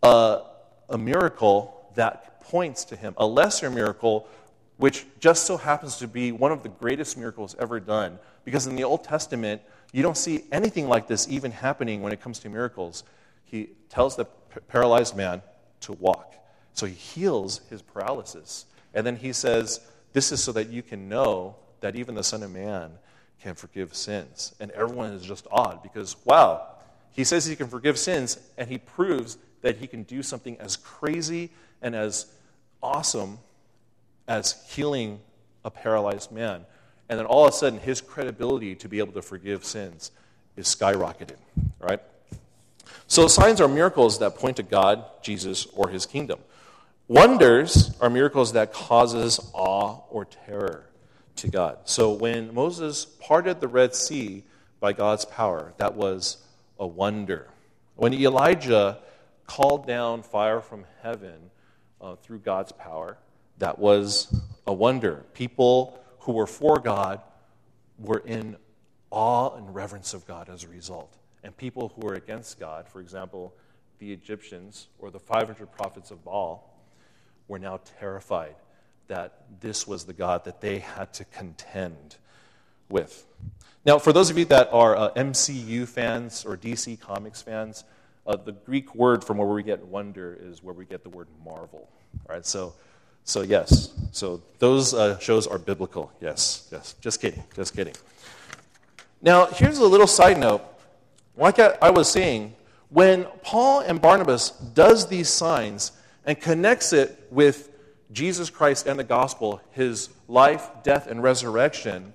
a, 0.03 0.43
a 0.89 0.97
miracle 0.97 1.91
that 1.97 2.41
points 2.43 2.85
to 2.87 2.97
him, 2.97 3.15
a 3.17 3.27
lesser 3.27 3.71
miracle, 3.71 4.27
which 4.79 5.05
just 5.21 5.47
so 5.47 5.57
happens 5.57 5.97
to 5.99 6.09
be 6.09 6.33
one 6.33 6.51
of 6.51 6.63
the 6.63 6.69
greatest 6.69 7.19
miracles 7.19 7.55
ever 7.59 7.79
done. 7.79 8.19
Because 8.45 8.67
in 8.67 8.75
the 8.75 8.85
Old 8.85 9.05
Testament, 9.05 9.61
you 9.93 10.03
don't 10.03 10.17
see 10.17 10.45
anything 10.51 10.89
like 10.89 11.07
this 11.07 11.29
even 11.29 11.53
happening 11.53 12.01
when 12.03 12.13
it 12.13 12.21
comes 12.21 12.39
to 12.41 12.49
miracles 12.49 13.05
he 13.49 13.71
tells 13.89 14.15
the 14.17 14.27
paralyzed 14.69 15.17
man 15.17 15.43
to 15.81 15.93
walk. 15.95 16.35
So 16.75 16.87
he 16.87 16.95
heals 16.95 17.63
his 17.71 17.83
paralysis. 17.83 18.67
And 18.95 19.07
then 19.07 19.17
he 19.17 19.33
says, 19.33 19.81
This 20.13 20.33
is 20.33 20.43
so 20.43 20.53
that 20.53 20.69
you 20.69 20.83
can 20.83 21.09
know 21.09 21.57
that 21.81 21.97
even 21.97 22.15
the 22.15 22.23
Son 22.23 22.43
of 22.43 22.51
Man 22.51 22.91
can 23.43 23.55
forgive 23.55 23.95
sins. 23.95 24.55
And 24.61 24.71
everyone 24.73 25.13
is 25.13 25.25
just 25.25 25.47
awed 25.51 25.83
because, 25.83 26.17
wow, 26.25 26.67
he 27.13 27.25
says 27.25 27.47
he 27.47 27.57
can 27.57 27.69
forgive 27.69 27.99
sins, 27.99 28.39
and 28.59 28.69
he 28.69 28.79
proves 28.79 29.39
that 29.63 29.77
he 29.77 29.87
can 29.87 30.03
do 30.03 30.23
something 30.23 30.59
as 30.59 30.77
crazy 30.77 31.51
and 31.81 31.97
as 31.97 32.27
awesome 32.83 33.39
as 34.29 34.63
healing 34.69 35.21
a 35.65 35.71
paralyzed 35.71 36.31
man. 36.31 36.65
And 37.09 37.19
then 37.19 37.27
all 37.27 37.47
of 37.47 37.55
a 37.55 37.57
sudden, 37.57 37.81
his 37.81 38.01
credibility 38.01 38.75
to 38.77 38.89
be 38.89 38.99
able 38.99 39.15
to 39.15 39.23
forgive 39.23 39.65
sins 39.65 40.11
is 40.57 40.67
skyrocketed, 40.67 41.39
right? 41.81 42.01
So 43.07 43.27
signs 43.27 43.61
are 43.61 43.69
miracles 43.69 44.19
that 44.19 44.37
point 44.37 44.59
to 44.59 44.63
God, 44.63 45.05
Jesus, 45.23 45.67
or 45.75 45.89
his 45.89 46.05
kingdom. 46.05 46.39
Wonders 47.09 47.97
are 48.03 48.11
miracles 48.11 48.53
that 48.53 48.75
causes 48.75 49.41
awe 49.55 50.01
or 50.11 50.27
terror 50.27 50.85
to 51.37 51.49
God. 51.49 51.79
So 51.85 52.13
when 52.13 52.53
Moses 52.53 53.07
parted 53.07 53.61
the 53.61 53.69
Red 53.69 53.95
Sea 53.95 54.45
by 54.79 54.93
God's 54.93 55.25
power, 55.25 55.73
that 55.79 55.95
was 55.95 56.37
a 56.79 56.87
wonder. 56.87 57.49
When 57.97 58.13
Elijah 58.13 58.99
called 59.47 59.87
down 59.87 60.23
fire 60.23 60.61
from 60.61 60.85
heaven 61.03 61.51
uh, 62.01 62.17
through 62.17 62.41
God's 62.41 62.73
power, 62.73 63.17
that 63.59 63.79
was 63.79 64.35
a 64.67 64.73
wonder. 64.73 65.25
People 65.35 65.99
who 66.21 66.33
were 66.33 66.47
for 66.47 66.79
God 66.79 67.21
were 67.99 68.23
in 68.25 68.57
awe 69.11 69.57
and 69.57 69.75
reverence 69.75 70.15
of 70.15 70.27
God 70.27 70.49
as 70.49 70.65
a 70.65 70.69
result. 70.69 71.17
And 71.43 71.57
people 71.57 71.93
who 71.95 72.07
were 72.07 72.15
against 72.15 72.59
God, 72.59 72.89
for 72.89 73.01
example, 73.01 73.55
the 73.99 74.13
Egyptians 74.13 74.89
or 74.99 75.11
the 75.11 75.19
500 75.19 75.71
prophets 75.73 76.11
of 76.11 76.25
Baal, 76.25 76.65
were 77.49 77.59
now 77.59 77.81
terrified 77.99 78.55
that 79.09 79.45
this 79.61 79.87
was 79.87 80.05
the 80.05 80.13
God 80.13 80.45
that 80.45 80.61
they 80.61 80.81
had 80.81 81.13
to 81.15 81.25
contend 81.25 82.17
with. 82.91 83.27
Now, 83.85 83.99
for 83.99 84.13
those 84.13 84.29
of 84.29 84.37
you 84.37 84.45
that 84.47 84.69
are 84.71 84.97
uh, 84.97 85.11
MCU 85.15 85.89
fans 85.89 86.45
or 86.45 86.57
DC 86.57 87.01
Comics 87.01 87.41
fans, 87.41 87.85
uh, 88.27 88.37
the 88.37 88.53
Greek 88.53 88.95
word 88.95 89.25
from 89.25 89.39
where 89.39 89.49
we 89.49 89.63
get 89.63 89.87
wonder 89.87 90.39
is 90.39 90.63
where 90.63 90.75
we 90.75 90.85
get 90.85 91.03
the 91.03 91.09
word 91.09 91.29
marvel. 91.43 91.89
All 92.29 92.35
right, 92.35 92.45
so, 92.45 92.75
so 93.29 93.43
yes, 93.43 93.91
so 94.11 94.41
those 94.59 94.95
uh, 94.95 95.19
shows 95.19 95.47
are 95.47 95.59
biblical. 95.59 96.11
Yes, 96.21 96.67
yes. 96.73 96.95
Just 97.01 97.21
kidding, 97.21 97.45
just 97.55 97.77
kidding. 97.77 97.95
Now, 99.21 99.47
here's 99.47 99.79
a 99.79 99.85
little 99.85 100.07
side 100.07 100.39
note 100.39 100.63
like 101.37 101.59
I 101.59 101.91
was 101.91 102.11
saying, 102.11 102.55
when 102.89 103.25
Paul 103.43 103.81
and 103.81 104.01
Barnabas 104.01 104.51
does 104.51 105.09
these 105.09 105.29
signs 105.29 105.93
and 106.25 106.41
connects 106.41 106.93
it 106.93 107.29
with 107.31 107.71
Jesus 108.13 108.51
Christ 108.51 108.87
and 108.87 108.99
the 108.99 109.05
gospel, 109.05 109.61
his 109.71 110.09
life, 110.27 110.69
death, 110.83 111.07
and 111.07 111.23
resurrection, 111.23 112.13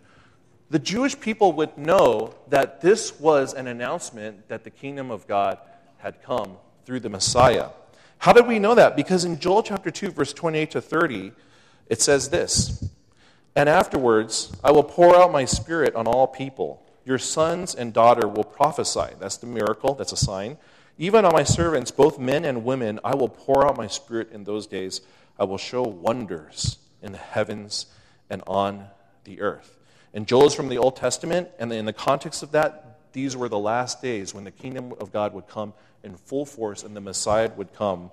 the 0.72 0.80
Jewish 0.80 1.18
people 1.20 1.54
would 1.54 1.78
know 1.78 2.34
that 2.50 2.82
this 2.82 3.18
was 3.20 3.54
an 3.54 3.68
announcement 3.68 4.50
that 4.50 4.64
the 4.64 4.72
kingdom 4.72 5.12
of 5.12 5.28
God 5.28 5.60
had 5.98 6.22
come 6.24 6.58
through 6.86 7.00
the 7.00 7.10
Messiah. 7.10 7.70
How 8.20 8.34
did 8.34 8.48
we 8.48 8.60
know 8.60 8.76
that? 8.76 8.96
Because 8.96 9.26
in 9.26 9.40
Joel 9.40 9.64
chapter 9.64 9.92
2, 9.92 10.12
verse 10.12 10.34
28 10.34 10.72
to 10.72 10.82
30, 10.82 11.32
it 11.90 12.02
says 12.02 12.30
this 12.30 12.90
And 13.56 13.68
afterwards, 13.68 14.56
I 14.64 14.72
will 14.72 14.84
pour 14.84 15.16
out 15.16 15.32
my 15.32 15.46
spirit 15.46 15.96
on 15.96 16.08
all 16.08 16.28
people. 16.28 16.86
Your 17.06 17.18
sons 17.18 17.76
and 17.76 17.94
daughter 17.94 18.28
will 18.28 18.46
prophesy. 18.46 19.14
That's 19.20 19.38
the 19.38 19.48
miracle, 19.48 19.94
that's 19.94 20.14
a 20.14 20.18
sign. 20.18 20.58
Even 20.98 21.26
on 21.26 21.34
my 21.34 21.44
servants, 21.44 21.92
both 21.92 22.20
men 22.20 22.46
and 22.46 22.64
women, 22.64 23.00
I 23.04 23.16
will 23.16 23.30
pour 23.30 23.68
out 23.68 23.76
my 23.76 23.88
spirit 23.88 24.32
in 24.32 24.44
those 24.44 24.68
days. 24.68 25.02
I 25.40 25.44
will 25.44 25.58
show 25.58 25.82
wonders 25.82 26.78
in 27.02 27.12
the 27.12 27.18
heavens 27.18 27.88
and 28.30 28.44
on 28.46 28.88
the 29.24 29.42
earth. 29.42 29.78
And 30.14 30.28
Joel 30.28 30.46
is 30.46 30.54
from 30.54 30.70
the 30.70 30.78
Old 30.78 30.96
Testament, 30.96 31.50
and 31.58 31.74
in 31.74 31.86
the 31.86 31.94
context 31.94 32.44
of 32.44 32.52
that, 32.52 32.83
these 33.14 33.38
were 33.38 33.50
the 33.50 33.60
last 33.60 34.02
days 34.02 34.34
when 34.34 34.44
the 34.44 34.52
kingdom 34.52 34.94
of 35.00 35.12
God 35.12 35.34
would 35.34 35.48
come 35.48 35.74
in 36.04 36.16
full 36.16 36.46
force 36.46 36.84
and 36.84 36.96
the 36.96 37.02
Messiah 37.02 37.50
would 37.56 37.74
come. 37.74 38.12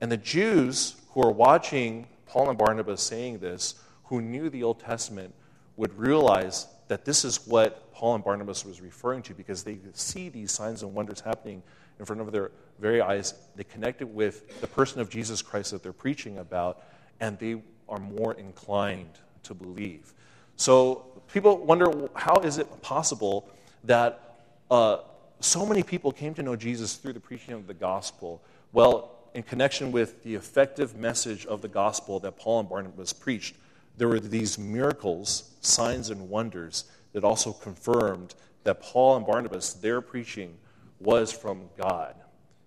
And 0.00 0.12
the 0.12 0.16
Jews 0.16 0.96
who 1.10 1.22
are 1.22 1.32
watching 1.32 2.06
Paul 2.26 2.48
and 2.48 2.58
Barnabas 2.58 3.02
saying 3.02 3.38
this, 3.38 3.74
who 4.04 4.20
knew 4.20 4.48
the 4.48 4.62
Old 4.62 4.80
Testament, 4.80 5.34
would 5.76 5.98
realize 5.98 6.66
that 6.88 7.04
this 7.04 7.24
is 7.24 7.46
what 7.46 7.92
Paul 7.92 8.14
and 8.14 8.24
Barnabas 8.24 8.64
was 8.64 8.80
referring 8.80 9.22
to 9.22 9.34
because 9.34 9.62
they 9.62 9.78
see 9.94 10.28
these 10.28 10.52
signs 10.52 10.82
and 10.82 10.94
wonders 10.94 11.20
happening 11.20 11.62
in 11.98 12.04
front 12.04 12.20
of 12.20 12.32
their 12.32 12.50
very 12.78 13.00
eyes. 13.00 13.34
They 13.56 13.64
connect 13.64 14.00
it 14.00 14.08
with 14.08 14.60
the 14.60 14.66
person 14.66 15.00
of 15.00 15.08
Jesus 15.08 15.40
Christ 15.40 15.70
that 15.70 15.82
they're 15.82 15.92
preaching 15.92 16.38
about, 16.38 16.82
and 17.20 17.38
they 17.38 17.62
are 17.88 17.98
more 17.98 18.34
inclined 18.34 19.18
to 19.44 19.54
believe. 19.54 20.12
So 20.56 21.22
people 21.32 21.64
wonder 21.64 22.08
how 22.14 22.36
is 22.36 22.58
it 22.58 22.82
possible 22.82 23.48
that 23.84 24.31
uh, 24.72 25.02
so 25.40 25.66
many 25.66 25.82
people 25.82 26.12
came 26.12 26.32
to 26.32 26.42
know 26.42 26.56
Jesus 26.56 26.94
through 26.94 27.12
the 27.12 27.20
preaching 27.20 27.52
of 27.52 27.66
the 27.66 27.74
gospel? 27.74 28.42
Well, 28.72 29.10
in 29.34 29.42
connection 29.42 29.92
with 29.92 30.22
the 30.22 30.34
effective 30.34 30.96
message 30.96 31.44
of 31.44 31.60
the 31.60 31.68
gospel 31.68 32.18
that 32.20 32.38
Paul 32.38 32.60
and 32.60 32.68
Barnabas 32.70 33.12
preached, 33.12 33.54
there 33.98 34.08
were 34.08 34.18
these 34.18 34.58
miracles, 34.58 35.50
signs, 35.60 36.08
and 36.08 36.30
wonders 36.30 36.84
that 37.12 37.22
also 37.22 37.52
confirmed 37.52 38.34
that 38.64 38.80
Paul 38.80 39.18
and 39.18 39.26
Barnabas, 39.26 39.74
their 39.74 40.00
preaching 40.00 40.56
was 41.00 41.30
from 41.30 41.68
God. 41.76 42.14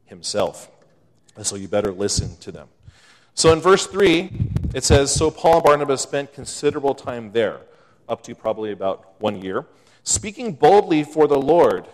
himself. 0.06 0.70
And 1.36 1.44
so 1.44 1.56
you 1.56 1.68
better 1.68 1.92
listen 1.92 2.38
to 2.42 2.52
them. 2.52 2.68
So 3.34 3.52
in 3.52 3.60
verse 3.60 3.88
3, 3.88 4.30
it 4.76 4.84
says 4.84 5.12
So 5.12 5.32
Paul 5.32 5.56
and 5.56 5.64
Barnabas 5.64 6.02
spent 6.02 6.32
considerable 6.34 6.94
time 6.94 7.32
there, 7.32 7.62
up 8.08 8.22
to 8.24 8.36
probably 8.36 8.72
about 8.72 9.20
one 9.20 9.42
year, 9.42 9.66
speaking 10.06 10.54
boldly 10.54 11.04
for 11.04 11.28
the 11.28 11.42
Lord, 11.42 11.86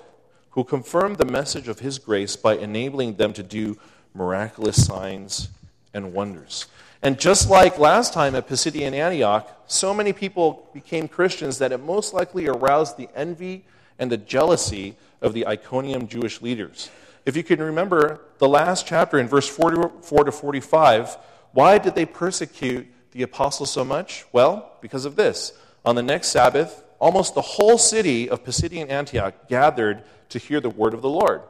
who 0.51 0.63
confirmed 0.63 1.17
the 1.17 1.25
message 1.25 1.67
of 1.67 1.79
his 1.79 1.97
grace 1.97 2.35
by 2.35 2.57
enabling 2.57 3.15
them 3.15 3.33
to 3.33 3.41
do 3.41 3.79
miraculous 4.13 4.85
signs 4.85 5.47
and 5.93 6.13
wonders. 6.13 6.67
And 7.01 7.19
just 7.19 7.49
like 7.49 7.79
last 7.79 8.13
time 8.13 8.35
at 8.35 8.47
Pisidian 8.47 8.93
Antioch, 8.93 9.49
so 9.65 9.93
many 9.93 10.13
people 10.13 10.69
became 10.73 11.07
Christians 11.07 11.57
that 11.57 11.71
it 11.71 11.79
most 11.79 12.13
likely 12.13 12.47
aroused 12.47 12.97
the 12.97 13.09
envy 13.15 13.63
and 13.97 14.11
the 14.11 14.17
jealousy 14.17 14.97
of 15.21 15.33
the 15.33 15.47
Iconium 15.47 16.07
Jewish 16.07 16.41
leaders. 16.41 16.89
If 17.25 17.37
you 17.37 17.43
can 17.43 17.61
remember 17.61 18.21
the 18.39 18.47
last 18.47 18.85
chapter 18.85 19.19
in 19.19 19.27
verse 19.27 19.47
44 19.47 20.25
to 20.25 20.31
45, 20.31 21.17
why 21.53 21.77
did 21.77 21.95
they 21.95 22.05
persecute 22.05 22.87
the 23.11 23.21
apostles 23.23 23.71
so 23.71 23.85
much? 23.85 24.25
Well, 24.31 24.73
because 24.81 25.05
of 25.05 25.15
this. 25.15 25.53
On 25.85 25.95
the 25.95 26.03
next 26.03 26.27
Sabbath, 26.27 26.83
almost 27.01 27.33
the 27.33 27.41
whole 27.41 27.79
city 27.79 28.29
of 28.29 28.45
Pisidian 28.45 28.89
Antioch 28.89 29.49
gathered 29.49 30.03
to 30.29 30.37
hear 30.37 30.61
the 30.61 30.69
word 30.69 30.93
of 30.93 31.01
the 31.01 31.09
Lord. 31.09 31.41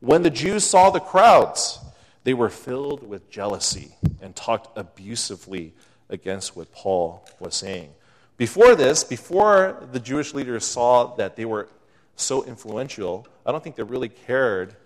When 0.00 0.22
the 0.22 0.30
Jews 0.30 0.64
saw 0.64 0.88
the 0.88 1.00
crowds, 1.00 1.78
they 2.24 2.32
were 2.32 2.48
filled 2.48 3.06
with 3.06 3.30
jealousy 3.30 3.94
and 4.22 4.34
talked 4.34 4.76
abusively 4.76 5.74
against 6.08 6.56
what 6.56 6.72
Paul 6.72 7.28
was 7.38 7.54
saying. 7.54 7.90
Before 8.38 8.74
this, 8.74 9.04
before 9.04 9.86
the 9.92 10.00
Jewish 10.00 10.32
leaders 10.32 10.64
saw 10.64 11.14
that 11.16 11.36
they 11.36 11.44
were 11.44 11.68
so 12.16 12.44
influential, 12.44 13.26
I 13.44 13.52
don't 13.52 13.62
think 13.62 13.76
they 13.76 13.82
really 13.82 14.08
cared 14.08 14.76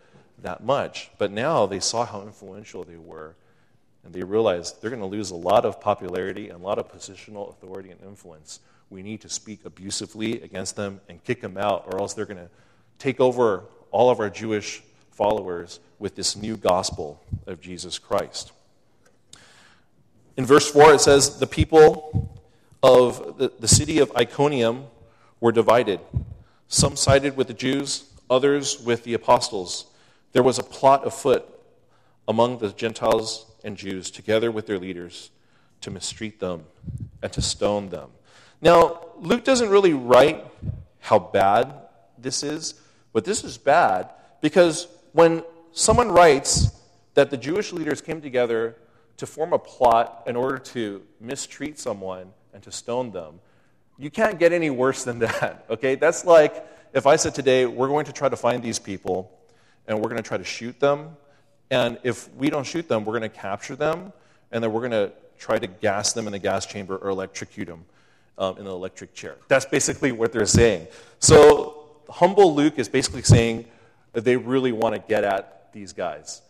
that 0.42 0.62
much. 0.64 1.10
But 1.18 1.30
now 1.30 1.66
they 1.66 1.80
saw 1.80 2.04
how 2.04 2.22
influential 2.22 2.82
they 2.82 2.96
were, 2.96 3.36
and 4.04 4.12
they 4.12 4.24
realized 4.24 4.82
they're 4.82 4.90
going 4.90 5.02
to 5.02 5.06
lose 5.06 5.30
a 5.30 5.36
lot 5.36 5.64
of 5.64 5.80
popularity 5.80 6.48
and 6.48 6.60
a 6.60 6.66
lot 6.66 6.78
of 6.78 6.90
positional 6.92 7.48
authority 7.50 7.90
and 7.90 8.00
influence. 8.02 8.58
We 8.90 9.02
need 9.02 9.20
to 9.22 9.28
speak 9.28 9.64
abusively 9.64 10.42
against 10.42 10.76
them 10.76 11.00
and 11.08 11.22
kick 11.22 11.40
them 11.40 11.56
out, 11.56 11.84
or 11.86 12.00
else 12.00 12.12
they're 12.12 12.26
going 12.26 12.36
to 12.38 12.50
take 12.98 13.20
over 13.20 13.64
all 13.92 14.10
of 14.10 14.20
our 14.20 14.28
Jewish 14.28 14.82
followers 15.12 15.80
with 15.98 16.16
this 16.16 16.36
new 16.36 16.56
gospel 16.56 17.22
of 17.46 17.60
Jesus 17.60 17.98
Christ. 17.98 18.52
In 20.36 20.44
verse 20.44 20.70
4, 20.70 20.94
it 20.94 21.00
says, 21.00 21.38
The 21.38 21.46
people 21.46 22.36
of 22.82 23.38
the, 23.38 23.52
the 23.60 23.68
city 23.68 23.98
of 23.98 24.10
Iconium 24.16 24.86
were 25.40 25.52
divided. 25.52 26.00
Some 26.68 26.96
sided 26.96 27.36
with 27.36 27.46
the 27.46 27.54
Jews, 27.54 28.10
others 28.28 28.80
with 28.80 29.04
the 29.04 29.14
apostles. 29.14 29.86
There 30.32 30.42
was 30.42 30.58
a 30.58 30.62
plot 30.62 31.06
afoot 31.06 31.46
among 32.26 32.58
the 32.58 32.70
Gentiles 32.70 33.46
and 33.64 33.76
Jews, 33.76 34.10
together 34.10 34.50
with 34.50 34.66
their 34.66 34.78
leaders, 34.78 35.30
to 35.80 35.90
mistreat 35.90 36.40
them 36.40 36.64
and 37.22 37.32
to 37.32 37.42
stone 37.42 37.88
them. 37.88 38.10
Now, 38.62 39.06
Luke 39.18 39.44
doesn't 39.44 39.70
really 39.70 39.94
write 39.94 40.44
how 41.00 41.18
bad 41.18 41.72
this 42.18 42.42
is, 42.42 42.74
but 43.12 43.24
this 43.24 43.42
is 43.42 43.56
bad 43.56 44.10
because 44.40 44.86
when 45.12 45.42
someone 45.72 46.10
writes 46.10 46.70
that 47.14 47.30
the 47.30 47.36
Jewish 47.36 47.72
leaders 47.72 48.00
came 48.00 48.20
together 48.20 48.76
to 49.16 49.26
form 49.26 49.52
a 49.52 49.58
plot 49.58 50.24
in 50.26 50.36
order 50.36 50.58
to 50.58 51.02
mistreat 51.20 51.78
someone 51.78 52.32
and 52.52 52.62
to 52.62 52.70
stone 52.70 53.10
them, 53.12 53.40
you 53.98 54.10
can't 54.10 54.38
get 54.38 54.52
any 54.52 54.70
worse 54.70 55.04
than 55.04 55.20
that, 55.20 55.64
okay? 55.70 55.94
That's 55.94 56.24
like 56.24 56.66
if 56.92 57.06
I 57.06 57.16
said 57.16 57.34
today, 57.34 57.66
we're 57.66 57.88
going 57.88 58.06
to 58.06 58.12
try 58.12 58.28
to 58.28 58.36
find 58.36 58.62
these 58.62 58.78
people 58.78 59.30
and 59.86 59.98
we're 59.98 60.10
going 60.10 60.22
to 60.22 60.28
try 60.28 60.36
to 60.36 60.44
shoot 60.44 60.78
them. 60.80 61.16
And 61.70 61.98
if 62.02 62.32
we 62.34 62.50
don't 62.50 62.66
shoot 62.66 62.88
them, 62.88 63.04
we're 63.04 63.18
going 63.18 63.30
to 63.30 63.36
capture 63.36 63.76
them 63.76 64.12
and 64.52 64.62
then 64.62 64.72
we're 64.72 64.80
going 64.86 64.90
to 64.92 65.12
try 65.38 65.58
to 65.58 65.66
gas 65.66 66.12
them 66.12 66.26
in 66.26 66.32
the 66.32 66.38
gas 66.38 66.66
chamber 66.66 66.96
or 66.96 67.08
electrocute 67.08 67.68
them 67.68 67.84
um, 68.40 68.56
in 68.56 68.66
an 68.66 68.72
electric 68.72 69.14
chair. 69.14 69.36
That's 69.46 69.66
basically 69.66 70.10
what 70.10 70.32
they're 70.32 70.46
saying. 70.46 70.88
So, 71.20 71.86
humble 72.08 72.54
Luke 72.54 72.78
is 72.78 72.88
basically 72.88 73.22
saying, 73.22 73.66
they 74.14 74.36
really 74.36 74.72
want 74.72 74.96
to 74.96 75.00
get 75.00 75.22
at 75.22 75.72
these 75.72 75.92
guys. 75.92 76.42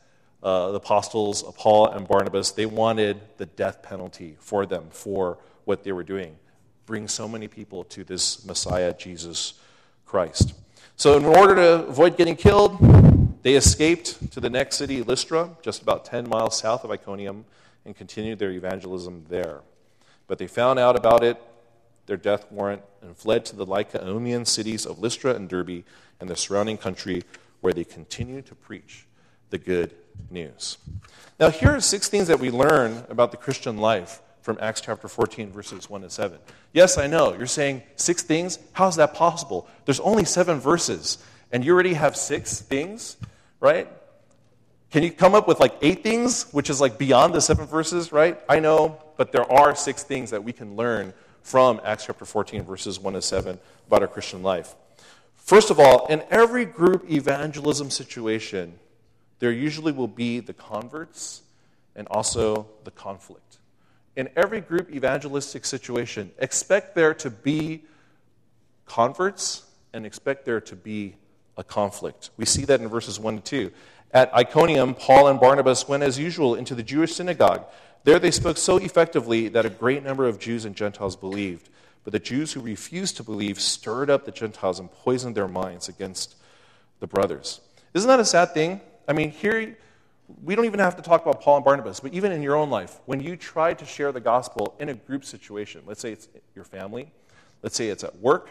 Uh, 0.43 0.71
the 0.71 0.77
apostles, 0.77 1.43
Paul 1.59 1.89
and 1.89 2.09
Barnabas, 2.09 2.53
they 2.53 2.65
wanted 2.65 3.21
the 3.37 3.45
death 3.45 3.83
penalty 3.83 4.37
for 4.39 4.65
them 4.65 4.87
for 4.91 5.37
what 5.65 5.85
they 5.85 5.93
were 5.93 6.05
doing. 6.05 6.37
Bring 6.87 7.09
so 7.09 7.29
many 7.29 7.49
people 7.49 7.85
to 7.85 8.05
this 8.05 8.47
Messiah, 8.47 8.95
Jesus 8.97 9.55
Christ. 10.07 10.55
So, 10.97 11.17
in 11.19 11.25
order 11.25 11.57
to 11.57 11.87
avoid 11.87 12.17
getting 12.17 12.37
killed, 12.37 12.79
they 13.43 13.57
escaped 13.57 14.33
to 14.33 14.41
the 14.41 14.51
next 14.51 14.77
city, 14.77 15.03
Lystra, 15.03 15.51
just 15.61 15.83
about 15.83 16.05
10 16.05 16.29
miles 16.29 16.57
south 16.57 16.85
of 16.85 16.91
Iconium, 16.91 17.45
and 17.85 17.97
continued 17.97 18.39
their 18.39 18.51
evangelism 18.53 19.25
there. 19.29 19.61
But 20.27 20.39
they 20.39 20.47
found 20.47 20.79
out 20.79 20.97
about 20.97 21.25
it, 21.25 21.41
their 22.11 22.17
death 22.17 22.51
warrant, 22.51 22.83
and 23.03 23.17
fled 23.17 23.45
to 23.45 23.55
the 23.55 23.65
Lycaonian 23.65 24.45
cities 24.45 24.85
of 24.85 24.99
Lystra 24.99 25.33
and 25.33 25.49
Derbe 25.49 25.85
and 26.19 26.29
the 26.29 26.35
surrounding 26.35 26.77
country, 26.77 27.23
where 27.61 27.73
they 27.73 27.85
continued 27.85 28.47
to 28.47 28.57
preach 28.57 29.07
the 29.51 29.59
good 29.59 29.95
news. 30.29 30.79
Now, 31.39 31.51
here 31.51 31.71
are 31.71 31.81
six 31.81 32.09
things 32.09 32.27
that 32.27 32.41
we 32.41 32.51
learn 32.51 33.05
about 33.09 33.31
the 33.31 33.37
Christian 33.37 33.79
life 33.79 34.21
from 34.43 34.59
Acts 34.61 34.81
chapter 34.81 35.07
14, 35.07 35.53
verses 35.53 35.89
1 35.89 36.01
to 36.01 36.11
7. 36.11 36.37
Yes, 36.73 36.99
I 36.99 37.07
know. 37.07 37.33
You're 37.33 37.47
saying 37.47 37.85
six 37.95 38.25
things? 38.25 38.59
How 38.73 38.89
is 38.89 38.97
that 38.97 39.15
possible? 39.15 39.69
There's 39.85 40.01
only 40.01 40.25
seven 40.25 40.59
verses, 40.59 41.19
and 41.53 41.65
you 41.65 41.73
already 41.73 41.95
have 41.95 42.17
six 42.17 42.61
things, 42.61 43.19
right? 43.61 43.87
Can 44.91 45.05
you 45.05 45.13
come 45.13 45.37
up 45.37 45.47
with 45.47 45.61
like 45.61 45.77
eight 45.81 46.03
things, 46.03 46.51
which 46.51 46.71
is 46.71 46.81
like 46.81 46.99
beyond 46.99 47.35
the 47.35 47.41
seven 47.41 47.67
verses, 47.67 48.11
right? 48.11 48.41
I 48.49 48.59
know, 48.59 49.01
but 49.17 49.31
there 49.31 49.49
are 49.49 49.77
six 49.77 50.03
things 50.03 50.31
that 50.31 50.43
we 50.43 50.53
can 50.53 50.75
learn 50.75 51.15
from 51.51 51.81
Acts 51.83 52.07
chapter 52.07 52.25
14, 52.25 52.63
verses 52.63 53.01
1 53.01 53.15
to 53.15 53.21
7 53.21 53.59
about 53.89 54.03
our 54.03 54.07
Christian 54.07 54.41
life. 54.41 54.77
First 55.35 55.71
of 55.71 55.81
all, 55.81 56.07
in 56.07 56.23
every 56.31 56.65
group 56.65 57.11
evangelism 57.11 57.91
situation, 57.91 58.79
there 59.41 59.51
usually 59.51 59.91
will 59.91 60.07
be 60.07 60.39
the 60.39 60.53
converts 60.53 61.43
and 61.97 62.07
also 62.07 62.69
the 62.85 62.93
conflict. 62.93 63.59
In 64.15 64.29
every 64.37 64.61
group 64.61 64.93
evangelistic 64.93 65.65
situation, 65.65 66.31
expect 66.39 66.95
there 66.95 67.15
to 67.15 67.31
be 67.31 67.83
converts 68.87 69.65
and 69.93 70.07
expect 70.07 70.45
there 70.45 70.61
to 70.61 70.77
be 70.77 71.17
a 71.57 71.65
conflict. 71.65 72.31
We 72.37 72.45
see 72.45 72.65
that 72.67 72.81
in 72.81 72.87
verses 72.87 73.19
1 73.19 73.39
to 73.39 73.43
2. 73.43 73.73
At 74.13 74.33
Iconium, 74.35 74.95
Paul 74.95 75.27
and 75.27 75.41
Barnabas 75.41 75.89
went 75.89 76.05
as 76.05 76.17
usual 76.17 76.55
into 76.55 76.77
the 76.77 76.85
Jewish 76.85 77.17
synagogue. 77.17 77.65
There 78.05 78.19
they 78.19 78.31
spoke 78.31 78.57
so 78.57 78.79
effectively 78.79 79.49
that 79.49 79.67
a 79.67 79.71
great 79.71 80.03
number 80.03 80.27
of 80.27 80.39
Jews 80.39 80.65
and 80.65 80.75
Gentiles 80.75 81.17
believed. 81.17 81.69
But 82.03 82.13
the 82.13 82.19
Jews 82.19 82.53
who 82.53 82.61
refused 82.61 83.17
to 83.19 83.23
believe 83.23 83.61
stirred 83.61 84.09
up 84.09 84.25
the 84.25 84.33
Gentiles 84.33 84.81
and 84.81 84.91
poisoned 84.91 85.37
their 85.37 85.49
minds 85.49 85.89
against 85.89 86.37
the 86.99 87.07
brothers. 87.07 87.61
Isn't 87.93 88.09
that 88.09 88.21
a 88.21 88.25
sad 88.25 88.55
thing? 88.55 88.81
I 89.07 89.13
mean, 89.13 89.31
here, 89.31 89.77
we 90.43 90.55
don't 90.55 90.65
even 90.65 90.81
have 90.81 90.97
to 90.97 91.03
talk 91.03 91.23
about 91.23 91.43
Paul 91.43 91.57
and 91.57 91.65
Barnabas, 91.65 92.01
but 92.01 92.15
even 92.15 92.33
in 92.33 92.43
your 92.43 92.55
own 92.55 92.71
life, 92.71 93.01
when 93.07 93.21
you 93.21 93.37
try 93.37 93.75
to 93.75 93.85
share 93.85 94.13
the 94.13 94.21
gospel 94.21 94.75
in 94.79 94.89
a 94.89 94.95
group 94.95 95.25
situation, 95.25 95.83
let's 95.87 96.01
say 96.01 96.13
it's 96.13 96.29
your 96.55 96.65
family, 96.65 97.13
let's 97.63 97.77
say 97.77 97.89
it's 97.89 98.05
at 98.05 98.17
work, 98.19 98.49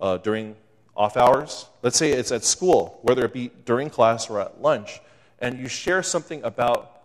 uh, 0.00 0.18
during 0.18 0.54
off 0.96 1.16
hours, 1.16 1.66
let's 1.82 1.96
say 1.96 2.12
it's 2.12 2.30
at 2.30 2.44
school, 2.44 3.00
whether 3.02 3.24
it 3.24 3.32
be 3.32 3.50
during 3.64 3.88
class 3.90 4.28
or 4.28 4.40
at 4.40 4.60
lunch, 4.60 5.00
and 5.40 5.58
you 5.58 5.68
share 5.68 6.02
something 6.02 6.42
about 6.44 6.97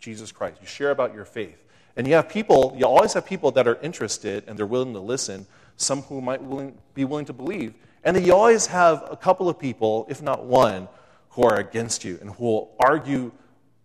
Jesus 0.00 0.32
Christ, 0.32 0.58
you 0.60 0.66
share 0.66 0.90
about 0.90 1.14
your 1.14 1.24
faith. 1.24 1.64
And 1.96 2.06
you 2.06 2.14
have 2.14 2.28
people, 2.28 2.74
you 2.76 2.86
always 2.86 3.12
have 3.12 3.26
people 3.26 3.50
that 3.52 3.68
are 3.68 3.78
interested 3.82 4.44
and 4.46 4.58
they're 4.58 4.66
willing 4.66 4.94
to 4.94 5.00
listen, 5.00 5.46
some 5.76 6.02
who 6.02 6.20
might 6.20 6.42
willing, 6.42 6.76
be 6.94 7.04
willing 7.04 7.26
to 7.26 7.32
believe. 7.32 7.74
And 8.04 8.16
then 8.16 8.24
you 8.24 8.34
always 8.34 8.66
have 8.66 9.06
a 9.10 9.16
couple 9.16 9.48
of 9.48 9.58
people, 9.58 10.06
if 10.08 10.22
not 10.22 10.44
one, 10.44 10.88
who 11.30 11.42
are 11.42 11.58
against 11.58 12.04
you 12.04 12.18
and 12.20 12.30
who 12.30 12.44
will 12.44 12.74
argue 12.80 13.30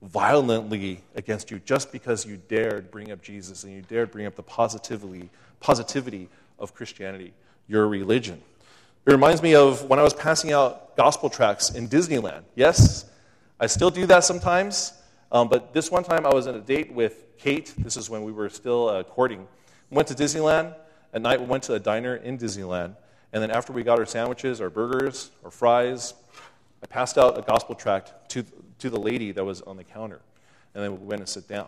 violently 0.01 1.01
against 1.15 1.51
you 1.51 1.59
just 1.59 1.91
because 1.91 2.25
you 2.25 2.37
dared 2.47 2.91
bring 2.91 3.11
up 3.11 3.21
Jesus 3.21 3.63
and 3.63 3.73
you 3.73 3.81
dared 3.81 4.11
bring 4.11 4.25
up 4.25 4.35
the 4.35 4.43
positivity, 4.43 5.29
positivity 5.59 6.29
of 6.59 6.73
Christianity, 6.73 7.33
your 7.67 7.87
religion. 7.87 8.41
It 9.05 9.11
reminds 9.11 9.41
me 9.41 9.55
of 9.55 9.83
when 9.85 9.99
I 9.99 10.03
was 10.03 10.13
passing 10.13 10.51
out 10.51 10.95
gospel 10.95 11.29
tracts 11.29 11.71
in 11.71 11.87
Disneyland. 11.87 12.43
Yes, 12.55 13.05
I 13.59 13.67
still 13.67 13.91
do 13.91 14.05
that 14.07 14.23
sometimes, 14.23 14.93
um, 15.35 15.49
but 15.49 15.73
this 15.73 15.91
one 15.91 16.05
time 16.05 16.25
I 16.25 16.33
was 16.33 16.47
on 16.47 16.55
a 16.55 16.61
date 16.61 16.93
with 16.93 17.25
Kate, 17.37 17.73
this 17.77 17.97
is 17.97 18.09
when 18.09 18.23
we 18.23 18.31
were 18.31 18.49
still 18.49 18.87
uh, 18.87 19.03
courting, 19.03 19.47
went 19.89 20.07
to 20.07 20.13
Disneyland. 20.13 20.73
At 21.13 21.21
night, 21.21 21.41
we 21.41 21.45
went 21.45 21.63
to 21.63 21.73
a 21.73 21.79
diner 21.79 22.15
in 22.15 22.37
Disneyland. 22.37 22.95
And 23.33 23.43
then 23.43 23.51
after 23.51 23.73
we 23.73 23.83
got 23.83 23.99
our 23.99 24.05
sandwiches, 24.05 24.61
our 24.61 24.69
burgers, 24.69 25.31
our 25.43 25.51
fries, 25.51 26.13
I 26.81 26.87
passed 26.87 27.17
out 27.17 27.37
a 27.37 27.41
gospel 27.41 27.75
tract 27.75 28.29
to, 28.29 28.45
to 28.79 28.89
the 28.89 28.97
lady 28.97 29.33
that 29.33 29.43
was 29.43 29.61
on 29.63 29.75
the 29.75 29.83
counter. 29.83 30.21
And 30.73 30.81
then 30.81 30.97
we 30.97 31.05
went 31.05 31.19
and 31.19 31.27
sit 31.27 31.49
down. 31.49 31.67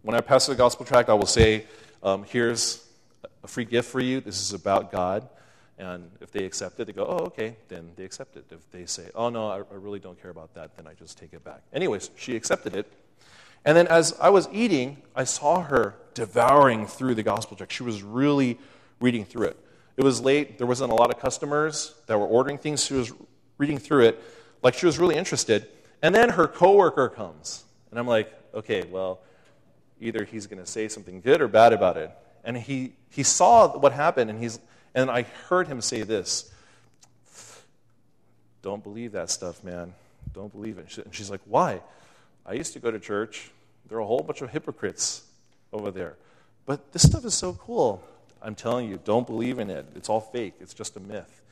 When 0.00 0.16
I 0.16 0.22
pass 0.22 0.46
the 0.46 0.54
gospel 0.54 0.86
tract, 0.86 1.10
I 1.10 1.14
will 1.14 1.26
say, 1.26 1.66
um, 2.02 2.24
here's 2.24 2.88
a 3.44 3.48
free 3.48 3.66
gift 3.66 3.90
for 3.90 4.00
you. 4.00 4.22
This 4.22 4.40
is 4.40 4.54
about 4.54 4.90
God. 4.90 5.28
And 5.78 6.10
if 6.20 6.30
they 6.30 6.44
accept 6.44 6.80
it, 6.80 6.86
they 6.86 6.92
go, 6.92 7.04
oh, 7.04 7.26
okay, 7.26 7.56
then 7.68 7.90
they 7.96 8.04
accept 8.04 8.36
it. 8.36 8.46
If 8.50 8.70
they 8.70 8.86
say, 8.86 9.10
oh, 9.14 9.28
no, 9.28 9.48
I, 9.48 9.58
I 9.58 9.74
really 9.74 9.98
don't 9.98 10.20
care 10.20 10.30
about 10.30 10.54
that, 10.54 10.76
then 10.76 10.86
I 10.86 10.94
just 10.94 11.18
take 11.18 11.32
it 11.34 11.44
back. 11.44 11.62
Anyways, 11.72 12.10
she 12.16 12.34
accepted 12.34 12.74
it. 12.74 12.90
And 13.64 13.76
then 13.76 13.86
as 13.88 14.14
I 14.20 14.30
was 14.30 14.48
eating, 14.52 15.02
I 15.14 15.24
saw 15.24 15.62
her 15.62 15.96
devouring 16.14 16.86
through 16.86 17.14
the 17.14 17.22
gospel 17.22 17.56
text. 17.56 17.76
She 17.76 17.82
was 17.82 18.02
really 18.02 18.58
reading 19.00 19.24
through 19.24 19.48
it. 19.48 19.58
It 19.96 20.04
was 20.04 20.20
late. 20.20 20.56
There 20.56 20.66
wasn't 20.66 20.92
a 20.92 20.94
lot 20.94 21.10
of 21.10 21.20
customers 21.20 21.94
that 22.06 22.18
were 22.18 22.26
ordering 22.26 22.58
things. 22.58 22.84
She 22.84 22.94
was 22.94 23.12
reading 23.58 23.78
through 23.78 24.04
it 24.04 24.22
like 24.62 24.74
she 24.74 24.86
was 24.86 24.98
really 24.98 25.16
interested. 25.16 25.68
And 26.02 26.14
then 26.14 26.30
her 26.30 26.46
coworker 26.46 27.08
comes. 27.08 27.64
And 27.90 27.98
I'm 27.98 28.06
like, 28.06 28.32
okay, 28.54 28.84
well, 28.90 29.20
either 30.00 30.24
he's 30.24 30.46
going 30.46 30.62
to 30.62 30.70
say 30.70 30.88
something 30.88 31.20
good 31.20 31.40
or 31.40 31.48
bad 31.48 31.72
about 31.72 31.96
it. 31.96 32.10
And 32.44 32.56
he, 32.56 32.92
he 33.10 33.22
saw 33.22 33.76
what 33.76 33.92
happened, 33.92 34.30
and, 34.30 34.40
he's, 34.40 34.60
and 34.96 35.10
I 35.10 35.22
heard 35.48 35.68
him 35.68 35.80
say 35.80 36.02
this 36.02 36.50
Don't 38.62 38.82
believe 38.82 39.12
that 39.12 39.30
stuff, 39.30 39.62
man. 39.62 39.92
Don't 40.32 40.50
believe 40.50 40.78
it. 40.78 40.98
And 40.98 41.14
she's 41.14 41.30
like, 41.30 41.42
Why? 41.44 41.80
I 42.44 42.54
used 42.54 42.72
to 42.72 42.80
go 42.80 42.90
to 42.90 42.98
church. 42.98 43.50
There 43.88 43.98
are 43.98 44.00
a 44.00 44.06
whole 44.06 44.22
bunch 44.22 44.42
of 44.42 44.50
hypocrites 44.50 45.22
over 45.72 45.92
there. 45.92 46.16
But 46.64 46.92
this 46.92 47.02
stuff 47.02 47.24
is 47.24 47.34
so 47.34 47.52
cool. 47.52 48.02
I'm 48.42 48.54
telling 48.54 48.88
you, 48.88 48.98
don't 49.04 49.26
believe 49.26 49.58
in 49.58 49.70
it. 49.70 49.86
It's 49.94 50.08
all 50.08 50.20
fake, 50.20 50.54
it's 50.60 50.74
just 50.74 50.96
a 50.96 51.00
myth. 51.00 51.42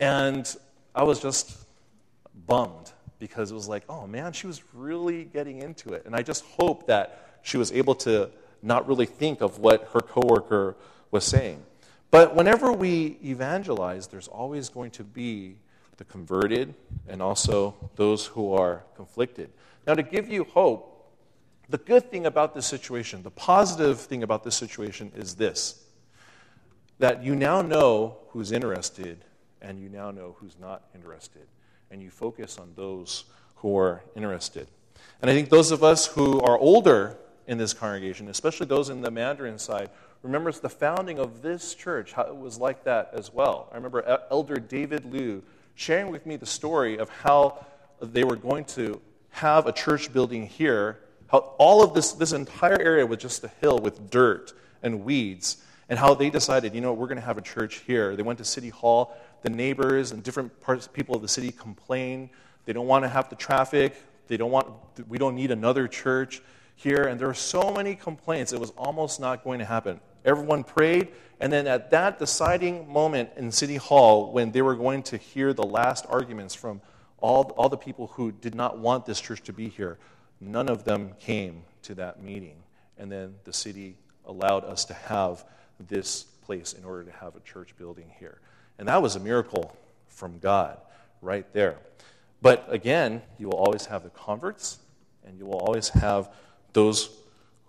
And 0.00 0.48
I 0.94 1.02
was 1.02 1.20
just 1.20 1.56
bummed 2.46 2.92
because 3.18 3.50
it 3.50 3.54
was 3.54 3.68
like, 3.68 3.82
oh 3.88 4.06
man, 4.06 4.32
she 4.32 4.46
was 4.46 4.62
really 4.72 5.24
getting 5.24 5.60
into 5.60 5.92
it. 5.92 6.04
And 6.06 6.14
I 6.14 6.22
just 6.22 6.44
hope 6.44 6.86
that 6.86 7.40
she 7.42 7.56
was 7.56 7.72
able 7.72 7.94
to 7.96 8.30
not 8.62 8.86
really 8.86 9.06
think 9.06 9.40
of 9.40 9.58
what 9.58 9.90
her 9.92 10.00
coworker 10.00 10.76
was 11.10 11.24
saying. 11.24 11.62
But 12.10 12.34
whenever 12.34 12.72
we 12.72 13.18
evangelize, 13.22 14.06
there's 14.06 14.28
always 14.28 14.68
going 14.68 14.90
to 14.92 15.04
be 15.04 15.56
the 15.98 16.04
converted 16.04 16.74
and 17.08 17.20
also 17.20 17.74
those 17.96 18.26
who 18.26 18.54
are 18.54 18.84
conflicted. 18.96 19.50
Now, 19.86 19.94
to 19.94 20.02
give 20.02 20.28
you 20.28 20.44
hope, 20.44 20.94
the 21.68 21.78
good 21.78 22.10
thing 22.10 22.24
about 22.24 22.54
this 22.54 22.66
situation, 22.66 23.22
the 23.22 23.30
positive 23.30 24.00
thing 24.00 24.22
about 24.22 24.42
this 24.42 24.56
situation 24.56 25.12
is 25.16 25.34
this 25.34 25.84
that 26.98 27.22
you 27.22 27.36
now 27.36 27.62
know 27.62 28.16
who's 28.30 28.50
interested 28.50 29.24
and 29.62 29.78
you 29.78 29.88
now 29.88 30.10
know 30.10 30.34
who's 30.38 30.56
not 30.58 30.84
interested. 30.94 31.46
And 31.90 32.02
you 32.02 32.10
focus 32.10 32.58
on 32.58 32.72
those 32.74 33.24
who 33.56 33.76
are 33.76 34.02
interested. 34.14 34.66
And 35.22 35.30
I 35.30 35.34
think 35.34 35.48
those 35.48 35.70
of 35.70 35.82
us 35.82 36.06
who 36.06 36.40
are 36.40 36.58
older 36.58 37.16
in 37.46 37.56
this 37.56 37.72
congregation, 37.72 38.28
especially 38.28 38.66
those 38.66 38.88
in 38.88 39.00
the 39.00 39.10
Mandarin 39.10 39.58
side, 39.58 39.90
remembers 40.22 40.60
the 40.60 40.68
founding 40.68 41.18
of 41.18 41.42
this 41.42 41.74
church, 41.74 42.12
how 42.12 42.22
it 42.22 42.36
was 42.36 42.58
like 42.58 42.84
that 42.84 43.10
as 43.12 43.32
well. 43.32 43.68
I 43.72 43.76
remember 43.76 44.20
Elder 44.30 44.56
David 44.56 45.04
Liu 45.12 45.42
sharing 45.74 46.10
with 46.10 46.26
me 46.26 46.36
the 46.36 46.46
story 46.46 46.98
of 46.98 47.08
how 47.08 47.64
they 48.00 48.24
were 48.24 48.36
going 48.36 48.64
to 48.64 49.00
have 49.30 49.66
a 49.66 49.72
church 49.72 50.12
building 50.12 50.46
here, 50.46 50.98
how 51.28 51.38
all 51.58 51.82
of 51.82 51.94
this, 51.94 52.12
this 52.12 52.32
entire 52.32 52.80
area 52.80 53.06
was 53.06 53.18
just 53.18 53.44
a 53.44 53.50
hill 53.60 53.78
with 53.78 54.10
dirt 54.10 54.52
and 54.82 55.04
weeds, 55.04 55.58
and 55.88 55.98
how 55.98 56.14
they 56.14 56.30
decided, 56.30 56.74
you 56.74 56.80
know, 56.80 56.92
we're 56.92 57.06
going 57.06 57.16
to 57.16 57.24
have 57.24 57.38
a 57.38 57.42
church 57.42 57.82
here. 57.86 58.16
They 58.16 58.22
went 58.22 58.38
to 58.38 58.44
City 58.44 58.68
Hall. 58.68 59.16
The 59.42 59.50
neighbors 59.50 60.10
and 60.10 60.22
different 60.22 60.60
parts, 60.60 60.88
people 60.88 61.14
of 61.14 61.22
the 61.22 61.28
city 61.28 61.52
complain. 61.52 62.28
They 62.64 62.72
don't 62.72 62.88
want 62.88 63.04
to 63.04 63.08
have 63.08 63.30
the 63.30 63.36
traffic. 63.36 63.94
They 64.26 64.36
don't 64.36 64.50
want, 64.50 64.68
we 65.08 65.16
don't 65.16 65.36
need 65.36 65.52
another 65.52 65.86
church 65.86 66.42
here, 66.78 67.04
and 67.04 67.18
there 67.18 67.26
were 67.26 67.34
so 67.34 67.72
many 67.72 67.96
complaints, 67.96 68.52
it 68.52 68.60
was 68.60 68.70
almost 68.70 69.18
not 69.18 69.42
going 69.42 69.58
to 69.58 69.64
happen. 69.64 70.00
Everyone 70.24 70.62
prayed, 70.62 71.08
and 71.40 71.52
then 71.52 71.66
at 71.66 71.90
that 71.90 72.20
deciding 72.20 72.90
moment 72.90 73.30
in 73.36 73.50
City 73.50 73.76
Hall, 73.76 74.32
when 74.32 74.52
they 74.52 74.62
were 74.62 74.76
going 74.76 75.02
to 75.04 75.16
hear 75.16 75.52
the 75.52 75.64
last 75.64 76.06
arguments 76.08 76.54
from 76.54 76.80
all, 77.18 77.52
all 77.56 77.68
the 77.68 77.76
people 77.76 78.06
who 78.08 78.30
did 78.30 78.54
not 78.54 78.78
want 78.78 79.06
this 79.06 79.20
church 79.20 79.42
to 79.42 79.52
be 79.52 79.68
here, 79.68 79.98
none 80.40 80.68
of 80.68 80.84
them 80.84 81.14
came 81.18 81.64
to 81.82 81.94
that 81.96 82.22
meeting. 82.22 82.62
And 82.96 83.10
then 83.10 83.34
the 83.42 83.52
city 83.52 83.96
allowed 84.24 84.64
us 84.64 84.84
to 84.84 84.94
have 84.94 85.44
this 85.88 86.22
place 86.22 86.74
in 86.74 86.84
order 86.84 87.04
to 87.04 87.12
have 87.12 87.34
a 87.34 87.40
church 87.40 87.76
building 87.76 88.10
here. 88.20 88.40
And 88.78 88.86
that 88.86 89.02
was 89.02 89.16
a 89.16 89.20
miracle 89.20 89.76
from 90.06 90.38
God 90.38 90.78
right 91.22 91.52
there. 91.52 91.78
But 92.40 92.66
again, 92.68 93.22
you 93.36 93.48
will 93.48 93.58
always 93.58 93.86
have 93.86 94.04
the 94.04 94.10
converts, 94.10 94.78
and 95.26 95.36
you 95.36 95.46
will 95.46 95.58
always 95.58 95.88
have 95.88 96.30
those 96.78 97.10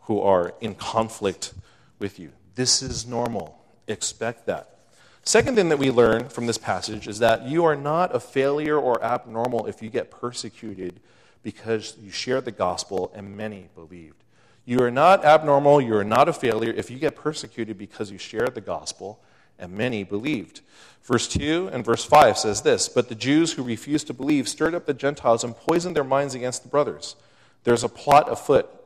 who 0.01 0.21
are 0.21 0.53
in 0.61 0.75
conflict 0.75 1.55
with 1.97 2.19
you. 2.19 2.31
This 2.53 2.83
is 2.83 3.07
normal. 3.07 3.59
Expect 3.87 4.45
that. 4.45 4.77
Second 5.23 5.55
thing 5.55 5.69
that 5.69 5.79
we 5.79 5.89
learn 5.89 6.29
from 6.29 6.45
this 6.45 6.59
passage 6.59 7.07
is 7.07 7.17
that 7.17 7.47
you 7.47 7.65
are 7.65 7.75
not 7.75 8.15
a 8.15 8.19
failure 8.19 8.77
or 8.77 9.03
abnormal 9.03 9.65
if 9.65 9.81
you 9.81 9.89
get 9.89 10.11
persecuted 10.11 10.99
because 11.41 11.97
you 11.99 12.11
share 12.11 12.39
the 12.39 12.51
gospel 12.51 13.11
and 13.15 13.35
many 13.35 13.69
believed. 13.73 14.23
You 14.63 14.79
are 14.83 14.91
not 14.91 15.25
abnormal, 15.25 15.81
you 15.81 15.95
are 15.95 16.03
not 16.03 16.29
a 16.29 16.33
failure 16.33 16.71
if 16.71 16.91
you 16.91 16.99
get 16.99 17.15
persecuted 17.15 17.79
because 17.79 18.11
you 18.11 18.19
share 18.19 18.45
the 18.45 18.61
gospel 18.61 19.19
and 19.57 19.71
many 19.71 20.03
believed. 20.03 20.61
Verse 21.01 21.27
2 21.27 21.71
and 21.73 21.83
verse 21.83 22.05
5 22.05 22.37
says 22.37 22.61
this 22.61 22.87
But 22.87 23.09
the 23.09 23.15
Jews 23.15 23.53
who 23.53 23.63
refused 23.63 24.05
to 24.05 24.13
believe 24.13 24.47
stirred 24.47 24.75
up 24.75 24.85
the 24.85 24.93
Gentiles 24.93 25.43
and 25.43 25.57
poisoned 25.57 25.95
their 25.95 26.03
minds 26.03 26.35
against 26.35 26.61
the 26.61 26.69
brothers. 26.69 27.15
There's 27.63 27.83
a 27.83 27.89
plot 27.89 28.31
afoot 28.31 28.78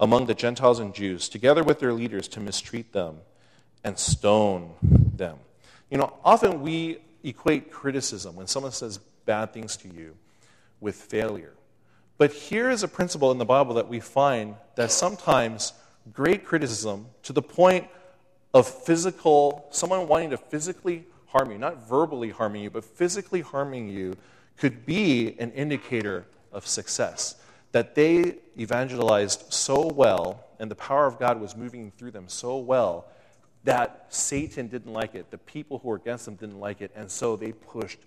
among 0.00 0.26
the 0.26 0.34
Gentiles 0.34 0.80
and 0.80 0.94
Jews, 0.94 1.28
together 1.28 1.62
with 1.62 1.78
their 1.78 1.92
leaders, 1.92 2.26
to 2.28 2.40
mistreat 2.40 2.92
them 2.92 3.18
and 3.84 3.98
stone 3.98 4.72
them. 5.14 5.36
You 5.90 5.98
know, 5.98 6.14
often 6.24 6.62
we 6.62 6.98
equate 7.22 7.70
criticism 7.70 8.34
when 8.34 8.46
someone 8.46 8.72
says 8.72 8.98
bad 9.26 9.52
things 9.52 9.76
to 9.78 9.88
you 9.88 10.16
with 10.80 10.96
failure. 10.96 11.52
But 12.16 12.32
here 12.32 12.70
is 12.70 12.82
a 12.82 12.88
principle 12.88 13.30
in 13.30 13.38
the 13.38 13.44
Bible 13.44 13.74
that 13.74 13.88
we 13.88 14.00
find 14.00 14.54
that 14.76 14.90
sometimes 14.90 15.74
great 16.12 16.44
criticism, 16.44 17.06
to 17.24 17.34
the 17.34 17.42
point 17.42 17.86
of 18.54 18.66
physical, 18.66 19.66
someone 19.70 20.08
wanting 20.08 20.30
to 20.30 20.38
physically 20.38 21.04
harm 21.26 21.50
you, 21.50 21.58
not 21.58 21.86
verbally 21.88 22.30
harming 22.30 22.62
you, 22.62 22.70
but 22.70 22.84
physically 22.84 23.42
harming 23.42 23.88
you, 23.88 24.16
could 24.56 24.84
be 24.86 25.36
an 25.38 25.52
indicator 25.52 26.26
of 26.52 26.66
success 26.66 27.36
that 27.72 27.94
they 27.94 28.36
evangelized 28.58 29.52
so 29.52 29.86
well 29.86 30.44
and 30.58 30.70
the 30.70 30.76
power 30.76 31.06
of 31.06 31.18
God 31.18 31.40
was 31.40 31.56
moving 31.56 31.90
through 31.90 32.10
them 32.10 32.28
so 32.28 32.58
well 32.58 33.06
that 33.64 34.06
Satan 34.10 34.68
didn't 34.68 34.92
like 34.92 35.14
it. 35.14 35.30
The 35.30 35.38
people 35.38 35.78
who 35.78 35.88
were 35.88 35.96
against 35.96 36.24
them 36.24 36.34
didn't 36.34 36.60
like 36.60 36.80
it, 36.80 36.90
and 36.94 37.10
so 37.10 37.36
they 37.36 37.52
pushed 37.52 37.98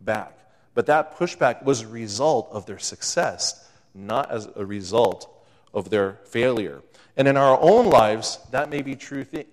back. 0.00 0.38
But 0.74 0.86
that 0.86 1.18
pushback 1.18 1.64
was 1.64 1.82
a 1.82 1.88
result 1.88 2.48
of 2.50 2.66
their 2.66 2.78
success, 2.78 3.68
not 3.94 4.30
as 4.30 4.48
a 4.56 4.64
result 4.64 5.28
of 5.74 5.90
their 5.90 6.18
failure. 6.24 6.82
And 7.16 7.28
in 7.28 7.36
our 7.36 7.58
own 7.60 7.86
lives, 7.86 8.38
that 8.50 8.70
may 8.70 8.80
be 8.80 8.96
true, 8.96 9.24
th- 9.24 9.48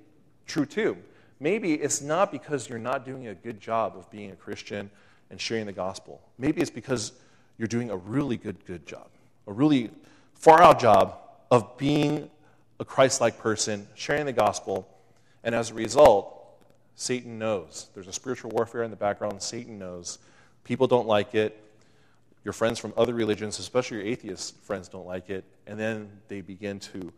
true 0.47 0.65
too. 0.65 0.97
Maybe 1.41 1.73
it's 1.73 2.01
not 2.01 2.31
because 2.31 2.69
you're 2.69 2.79
not 2.79 3.05
doing 3.05 3.27
a 3.27 3.35
good 3.35 3.59
job 3.59 3.97
of 3.97 4.09
being 4.09 4.31
a 4.31 4.35
Christian 4.35 4.89
and 5.29 5.39
sharing 5.39 5.65
the 5.65 5.73
gospel. 5.73 6.21
Maybe 6.37 6.61
it's 6.61 6.71
because 6.71 7.13
you're 7.57 7.67
doing 7.67 7.89
a 7.89 7.97
really 7.97 8.37
good, 8.37 8.65
good 8.65 8.85
job 8.85 9.09
a 9.49 9.51
really 9.51 9.89
far 10.35 10.61
out 10.61 10.79
job 10.79 11.17
of 11.49 11.77
being 11.77 12.29
a 12.79 12.85
Christ 12.85 13.19
like 13.19 13.39
person, 13.39 13.87
sharing 13.95 14.25
the 14.27 14.31
gospel, 14.31 14.87
and 15.43 15.55
as 15.55 15.71
a 15.71 15.73
result, 15.73 16.35
Satan 16.95 17.39
knows. 17.39 17.89
There's 17.93 18.07
a 18.07 18.13
spiritual 18.13 18.51
warfare 18.51 18.83
in 18.83 18.91
the 18.91 18.95
background. 18.95 19.41
Satan 19.41 19.79
knows. 19.79 20.19
People 20.63 20.85
don't 20.85 21.07
like 21.07 21.33
it. 21.33 21.61
Your 22.45 22.53
friends 22.53 22.77
from 22.77 22.93
other 22.95 23.13
religions, 23.13 23.57
especially 23.57 23.97
your 23.97 24.05
atheist 24.05 24.55
friends, 24.57 24.87
don't 24.87 25.07
like 25.07 25.29
it. 25.29 25.43
And 25.65 25.79
then 25.79 26.09
they 26.27 26.41
begin 26.41 26.79
to 26.79 27.11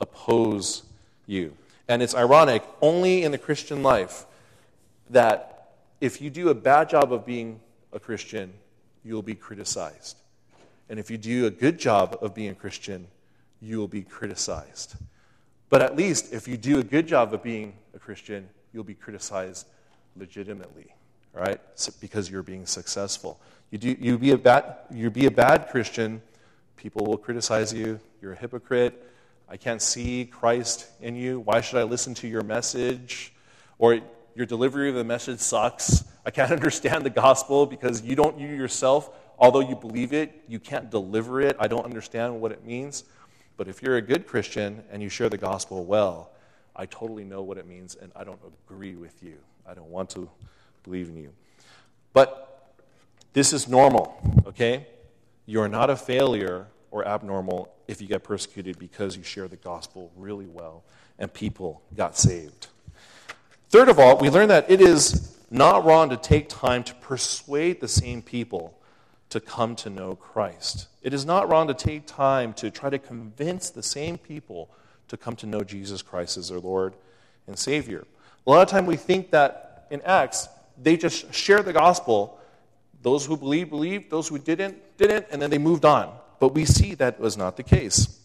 oppose 0.00 0.84
you. 1.26 1.54
And 1.86 2.02
it's 2.02 2.14
ironic, 2.14 2.64
only 2.80 3.24
in 3.24 3.30
the 3.30 3.38
Christian 3.38 3.82
life, 3.82 4.24
that 5.10 5.74
if 6.00 6.22
you 6.22 6.30
do 6.30 6.48
a 6.48 6.54
bad 6.54 6.88
job 6.88 7.12
of 7.12 7.26
being 7.26 7.60
a 7.92 8.00
Christian, 8.00 8.54
you'll 9.04 9.22
be 9.22 9.34
criticized. 9.34 10.16
And 10.88 10.98
if 10.98 11.10
you 11.10 11.18
do 11.18 11.46
a 11.46 11.50
good 11.50 11.78
job 11.78 12.18
of 12.20 12.34
being 12.34 12.50
a 12.50 12.54
Christian, 12.54 13.06
you 13.60 13.78
will 13.78 13.88
be 13.88 14.02
criticized. 14.02 14.96
But 15.70 15.82
at 15.82 15.96
least 15.96 16.32
if 16.32 16.46
you 16.46 16.56
do 16.56 16.78
a 16.78 16.82
good 16.82 17.06
job 17.06 17.32
of 17.32 17.42
being 17.42 17.74
a 17.94 17.98
Christian, 17.98 18.48
you'll 18.72 18.84
be 18.84 18.94
criticized 18.94 19.66
legitimately, 20.16 20.86
right? 21.32 21.60
Because 22.00 22.30
you're 22.30 22.42
being 22.42 22.66
successful. 22.66 23.40
You, 23.70 23.78
do, 23.78 23.96
you, 23.98 24.18
be 24.18 24.32
a 24.32 24.38
bad, 24.38 24.76
you 24.90 25.10
be 25.10 25.26
a 25.26 25.30
bad 25.30 25.68
Christian, 25.70 26.22
people 26.76 27.06
will 27.06 27.16
criticize 27.16 27.72
you. 27.72 27.98
You're 28.20 28.34
a 28.34 28.36
hypocrite. 28.36 29.10
I 29.48 29.56
can't 29.56 29.82
see 29.82 30.26
Christ 30.26 30.86
in 31.00 31.16
you. 31.16 31.40
Why 31.40 31.60
should 31.60 31.78
I 31.78 31.82
listen 31.84 32.14
to 32.14 32.28
your 32.28 32.42
message? 32.42 33.32
Or 33.78 34.00
your 34.34 34.46
delivery 34.46 34.88
of 34.88 34.94
the 34.94 35.04
message 35.04 35.40
sucks. 35.40 36.04
I 36.26 36.30
can't 36.30 36.52
understand 36.60 37.04
the 37.04 37.10
gospel 37.10 37.66
because 37.66 38.02
you 38.02 38.16
don't, 38.16 38.38
you 38.38 38.48
yourself, 38.48 39.10
although 39.38 39.60
you 39.60 39.76
believe 39.76 40.12
it, 40.12 40.44
you 40.48 40.58
can't 40.58 40.90
deliver 40.90 41.40
it. 41.40 41.56
I 41.58 41.68
don't 41.68 41.84
understand 41.84 42.40
what 42.40 42.52
it 42.52 42.64
means. 42.64 43.04
But 43.56 43.68
if 43.68 43.82
you're 43.82 43.96
a 43.96 44.02
good 44.02 44.26
Christian 44.26 44.82
and 44.90 45.02
you 45.02 45.08
share 45.08 45.28
the 45.28 45.38
gospel 45.38 45.84
well, 45.84 46.30
I 46.74 46.86
totally 46.86 47.24
know 47.24 47.42
what 47.42 47.58
it 47.58 47.66
means 47.66 47.94
and 47.94 48.10
I 48.16 48.24
don't 48.24 48.40
agree 48.66 48.94
with 48.96 49.22
you. 49.22 49.36
I 49.66 49.74
don't 49.74 49.90
want 49.90 50.10
to 50.10 50.28
believe 50.82 51.08
in 51.08 51.16
you. 51.16 51.32
But 52.12 52.74
this 53.32 53.52
is 53.52 53.68
normal, 53.68 54.16
okay? 54.46 54.86
You're 55.46 55.68
not 55.68 55.90
a 55.90 55.96
failure 55.96 56.66
or 56.90 57.06
abnormal 57.06 57.72
if 57.86 58.00
you 58.00 58.08
get 58.08 58.24
persecuted 58.24 58.78
because 58.78 59.16
you 59.16 59.22
share 59.22 59.48
the 59.48 59.56
gospel 59.56 60.10
really 60.16 60.46
well 60.46 60.84
and 61.18 61.32
people 61.32 61.82
got 61.96 62.16
saved. 62.16 62.68
Third 63.68 63.88
of 63.88 63.98
all, 63.98 64.18
we 64.18 64.30
learn 64.30 64.48
that 64.48 64.70
it 64.70 64.80
is 64.80 65.36
not 65.50 65.84
wrong 65.84 66.10
to 66.10 66.16
take 66.16 66.48
time 66.48 66.82
to 66.84 66.94
persuade 66.94 67.80
the 67.80 67.88
same 67.88 68.22
people 68.22 68.78
to 69.34 69.40
come 69.40 69.74
to 69.74 69.90
know 69.90 70.14
Christ. 70.14 70.86
It 71.02 71.12
is 71.12 71.26
not 71.26 71.50
wrong 71.50 71.66
to 71.66 71.74
take 71.74 72.06
time 72.06 72.52
to 72.52 72.70
try 72.70 72.88
to 72.88 73.00
convince 73.00 73.68
the 73.68 73.82
same 73.82 74.16
people 74.16 74.70
to 75.08 75.16
come 75.16 75.34
to 75.34 75.46
know 75.46 75.62
Jesus 75.62 76.02
Christ 76.02 76.36
as 76.36 76.50
their 76.50 76.60
Lord 76.60 76.94
and 77.48 77.58
Savior. 77.58 78.04
A 78.46 78.50
lot 78.50 78.62
of 78.62 78.68
time 78.68 78.86
we 78.86 78.94
think 78.94 79.32
that 79.32 79.88
in 79.90 80.00
Acts, 80.02 80.48
they 80.80 80.96
just 80.96 81.34
shared 81.34 81.64
the 81.64 81.72
gospel. 81.72 82.38
Those 83.02 83.26
who 83.26 83.36
believed, 83.36 83.70
believed. 83.70 84.08
Those 84.08 84.28
who 84.28 84.38
didn't, 84.38 84.76
didn't. 84.98 85.26
And 85.32 85.42
then 85.42 85.50
they 85.50 85.58
moved 85.58 85.84
on. 85.84 86.16
But 86.38 86.54
we 86.54 86.64
see 86.64 86.94
that 86.94 87.18
was 87.18 87.36
not 87.36 87.56
the 87.56 87.64
case. 87.64 88.16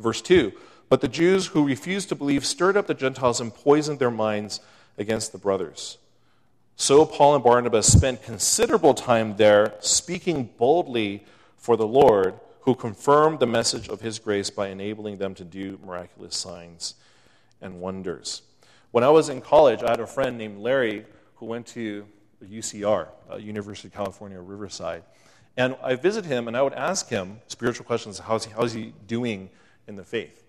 Verse 0.00 0.22
2 0.22 0.54
But 0.88 1.02
the 1.02 1.08
Jews 1.08 1.48
who 1.48 1.66
refused 1.66 2.08
to 2.08 2.14
believe 2.14 2.46
stirred 2.46 2.78
up 2.78 2.86
the 2.86 2.94
Gentiles 2.94 3.42
and 3.42 3.54
poisoned 3.54 3.98
their 3.98 4.10
minds 4.10 4.60
against 4.96 5.32
the 5.32 5.38
brothers. 5.38 5.98
So 6.76 7.06
Paul 7.06 7.36
and 7.36 7.44
Barnabas 7.44 7.86
spent 7.86 8.22
considerable 8.22 8.94
time 8.94 9.36
there 9.36 9.74
speaking 9.80 10.50
boldly 10.58 11.24
for 11.56 11.76
the 11.76 11.86
Lord, 11.86 12.34
who 12.62 12.74
confirmed 12.74 13.38
the 13.38 13.46
message 13.46 13.88
of 13.88 14.00
his 14.00 14.18
grace 14.18 14.50
by 14.50 14.68
enabling 14.68 15.18
them 15.18 15.34
to 15.36 15.44
do 15.44 15.78
miraculous 15.84 16.36
signs 16.36 16.96
and 17.60 17.80
wonders. 17.80 18.42
When 18.90 19.04
I 19.04 19.08
was 19.10 19.28
in 19.28 19.40
college, 19.40 19.82
I 19.82 19.90
had 19.90 20.00
a 20.00 20.06
friend 20.06 20.36
named 20.36 20.58
Larry 20.58 21.06
who 21.36 21.46
went 21.46 21.66
to 21.68 22.06
UCR, 22.44 23.08
uh, 23.30 23.36
University 23.36 23.88
of 23.88 23.94
California, 23.94 24.40
Riverside. 24.40 25.04
And 25.56 25.76
I 25.82 25.94
visit 25.94 26.24
him 26.24 26.48
and 26.48 26.56
I 26.56 26.62
would 26.62 26.74
ask 26.74 27.08
him 27.08 27.40
spiritual 27.46 27.86
questions 27.86 28.18
how's 28.18 28.46
he, 28.46 28.52
how's 28.52 28.72
he 28.72 28.92
doing 29.06 29.48
in 29.86 29.94
the 29.94 30.04
faith? 30.04 30.42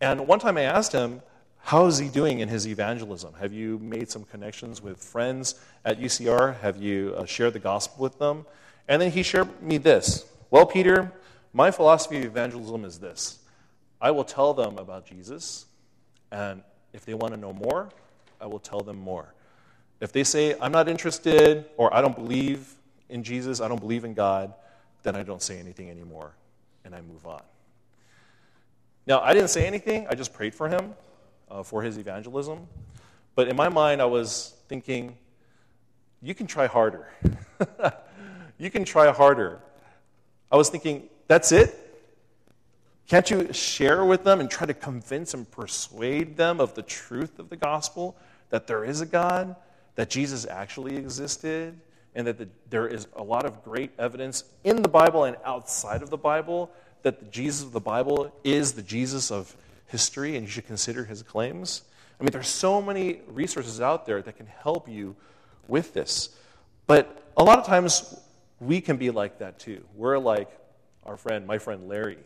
And 0.00 0.26
one 0.26 0.38
time 0.38 0.56
I 0.56 0.62
asked 0.62 0.92
him, 0.92 1.20
how 1.64 1.86
is 1.86 1.96
he 1.96 2.08
doing 2.08 2.40
in 2.40 2.48
his 2.50 2.68
evangelism? 2.68 3.32
Have 3.40 3.54
you 3.54 3.78
made 3.78 4.10
some 4.10 4.24
connections 4.24 4.82
with 4.82 4.98
friends 4.98 5.54
at 5.86 5.98
UCR? 5.98 6.60
Have 6.60 6.76
you 6.76 7.14
uh, 7.16 7.24
shared 7.24 7.54
the 7.54 7.58
gospel 7.58 8.02
with 8.02 8.18
them? 8.18 8.44
And 8.86 9.00
then 9.00 9.10
he 9.10 9.22
shared 9.22 9.62
me 9.62 9.78
this 9.78 10.26
Well, 10.50 10.66
Peter, 10.66 11.10
my 11.54 11.70
philosophy 11.70 12.18
of 12.18 12.24
evangelism 12.26 12.84
is 12.84 12.98
this 12.98 13.38
I 13.98 14.10
will 14.10 14.24
tell 14.24 14.52
them 14.52 14.76
about 14.76 15.06
Jesus, 15.06 15.64
and 16.30 16.62
if 16.92 17.06
they 17.06 17.14
want 17.14 17.32
to 17.32 17.40
know 17.40 17.54
more, 17.54 17.88
I 18.42 18.46
will 18.46 18.60
tell 18.60 18.80
them 18.80 18.98
more. 18.98 19.32
If 20.00 20.12
they 20.12 20.22
say, 20.22 20.54
I'm 20.60 20.72
not 20.72 20.86
interested, 20.86 21.64
or 21.78 21.94
I 21.94 22.02
don't 22.02 22.14
believe 22.14 22.74
in 23.08 23.22
Jesus, 23.22 23.62
I 23.62 23.68
don't 23.68 23.80
believe 23.80 24.04
in 24.04 24.12
God, 24.12 24.52
then 25.02 25.16
I 25.16 25.22
don't 25.22 25.40
say 25.40 25.58
anything 25.58 25.88
anymore, 25.88 26.34
and 26.84 26.94
I 26.94 27.00
move 27.00 27.26
on. 27.26 27.42
Now, 29.06 29.22
I 29.22 29.32
didn't 29.32 29.48
say 29.48 29.66
anything, 29.66 30.06
I 30.10 30.14
just 30.14 30.34
prayed 30.34 30.54
for 30.54 30.68
him 30.68 30.92
uh, 31.50 31.62
for 31.62 31.82
his 31.82 31.98
evangelism. 31.98 32.66
But 33.34 33.48
in 33.48 33.56
my 33.56 33.68
mind, 33.68 34.00
I 34.00 34.06
was 34.06 34.54
thinking, 34.68 35.16
you 36.22 36.34
can 36.34 36.46
try 36.46 36.66
harder. 36.66 37.08
you 38.58 38.70
can 38.70 38.84
try 38.84 39.10
harder. 39.12 39.60
I 40.50 40.56
was 40.56 40.68
thinking, 40.68 41.08
that's 41.26 41.52
it? 41.52 41.80
Can't 43.08 43.30
you 43.30 43.52
share 43.52 44.04
with 44.04 44.24
them 44.24 44.40
and 44.40 44.50
try 44.50 44.66
to 44.66 44.74
convince 44.74 45.34
and 45.34 45.50
persuade 45.50 46.36
them 46.36 46.60
of 46.60 46.74
the 46.74 46.82
truth 46.82 47.38
of 47.38 47.50
the 47.50 47.56
gospel? 47.56 48.16
That 48.50 48.66
there 48.66 48.84
is 48.84 49.00
a 49.00 49.06
God, 49.06 49.56
that 49.96 50.08
Jesus 50.08 50.46
actually 50.46 50.96
existed, 50.96 51.78
and 52.14 52.26
that 52.26 52.38
the, 52.38 52.48
there 52.70 52.86
is 52.86 53.06
a 53.14 53.22
lot 53.22 53.44
of 53.44 53.62
great 53.64 53.90
evidence 53.98 54.44
in 54.62 54.82
the 54.82 54.88
Bible 54.88 55.24
and 55.24 55.36
outside 55.44 56.02
of 56.02 56.10
the 56.10 56.16
Bible 56.16 56.70
that 57.04 57.20
the 57.20 57.26
Jesus 57.26 57.62
of 57.62 57.72
the 57.72 57.80
Bible 57.80 58.34
is 58.42 58.72
the 58.72 58.82
Jesus 58.82 59.30
of 59.30 59.54
history 59.94 60.34
and 60.34 60.44
you 60.44 60.50
should 60.50 60.66
consider 60.66 61.04
his 61.04 61.22
claims. 61.22 61.82
I 62.18 62.24
mean, 62.24 62.32
there's 62.32 62.48
so 62.48 62.82
many 62.82 63.20
resources 63.28 63.80
out 63.80 64.06
there 64.06 64.20
that 64.22 64.36
can 64.36 64.46
help 64.46 64.88
you 64.88 65.14
with 65.68 65.94
this. 65.94 66.30
But 66.88 67.22
a 67.36 67.44
lot 67.44 67.60
of 67.60 67.64
times 67.64 68.18
we 68.58 68.80
can 68.80 68.96
be 68.96 69.10
like 69.10 69.38
that 69.38 69.60
too. 69.60 69.84
We're 69.94 70.18
like 70.18 70.50
our 71.04 71.16
friend, 71.16 71.46
my 71.46 71.58
friend 71.58 71.86
Larry. 71.88 72.18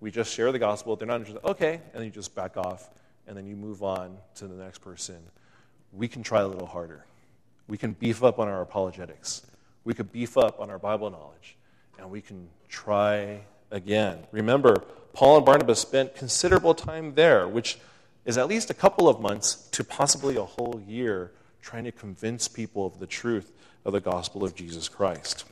We 0.00 0.10
just 0.10 0.32
share 0.32 0.50
the 0.50 0.58
gospel. 0.58 0.96
They're 0.96 1.06
not 1.06 1.20
interested. 1.20 1.46
Okay. 1.46 1.74
And 1.74 1.96
then 1.96 2.04
you 2.04 2.10
just 2.10 2.34
back 2.34 2.56
off 2.56 2.88
and 3.26 3.36
then 3.36 3.46
you 3.46 3.54
move 3.54 3.82
on 3.82 4.16
to 4.36 4.46
the 4.46 4.54
next 4.54 4.78
person. 4.78 5.18
We 5.92 6.08
can 6.08 6.22
try 6.22 6.40
a 6.40 6.48
little 6.48 6.66
harder. 6.66 7.04
We 7.66 7.76
can 7.76 7.92
beef 7.92 8.24
up 8.24 8.38
on 8.38 8.48
our 8.48 8.62
apologetics. 8.62 9.42
We 9.84 9.92
could 9.92 10.10
beef 10.10 10.38
up 10.38 10.58
on 10.58 10.70
our 10.70 10.78
Bible 10.78 11.10
knowledge. 11.10 11.58
And 11.98 12.10
we 12.10 12.22
can 12.22 12.48
try 12.70 13.42
again. 13.70 14.18
Remember, 14.32 14.84
Paul 15.12 15.36
and 15.38 15.46
Barnabas 15.46 15.80
spent 15.80 16.14
considerable 16.14 16.74
time 16.74 17.14
there, 17.14 17.48
which 17.48 17.78
is 18.24 18.38
at 18.38 18.48
least 18.48 18.70
a 18.70 18.74
couple 18.74 19.08
of 19.08 19.20
months 19.20 19.68
to 19.72 19.82
possibly 19.82 20.36
a 20.36 20.44
whole 20.44 20.82
year 20.86 21.32
trying 21.62 21.84
to 21.84 21.92
convince 21.92 22.48
people 22.48 22.86
of 22.86 22.98
the 22.98 23.06
truth 23.06 23.52
of 23.84 23.92
the 23.92 24.00
gospel 24.00 24.44
of 24.44 24.54
Jesus 24.54 24.88
Christ. 24.88 25.44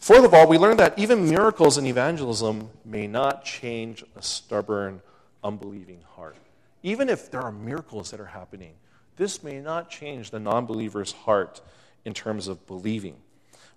Fourth 0.00 0.24
of 0.24 0.32
all, 0.32 0.48
we 0.48 0.58
learn 0.58 0.76
that 0.78 0.98
even 0.98 1.28
miracles 1.28 1.76
in 1.76 1.86
evangelism 1.86 2.70
may 2.84 3.06
not 3.06 3.44
change 3.44 4.04
a 4.16 4.22
stubborn, 4.22 5.02
unbelieving 5.44 6.00
heart. 6.16 6.36
Even 6.82 7.08
if 7.08 7.30
there 7.30 7.42
are 7.42 7.52
miracles 7.52 8.10
that 8.10 8.20
are 8.20 8.26
happening, 8.26 8.74
this 9.16 9.42
may 9.42 9.60
not 9.60 9.90
change 9.90 10.30
the 10.30 10.38
non 10.38 10.66
believer's 10.66 11.12
heart 11.12 11.60
in 12.04 12.14
terms 12.14 12.48
of 12.48 12.66
believing. 12.66 13.16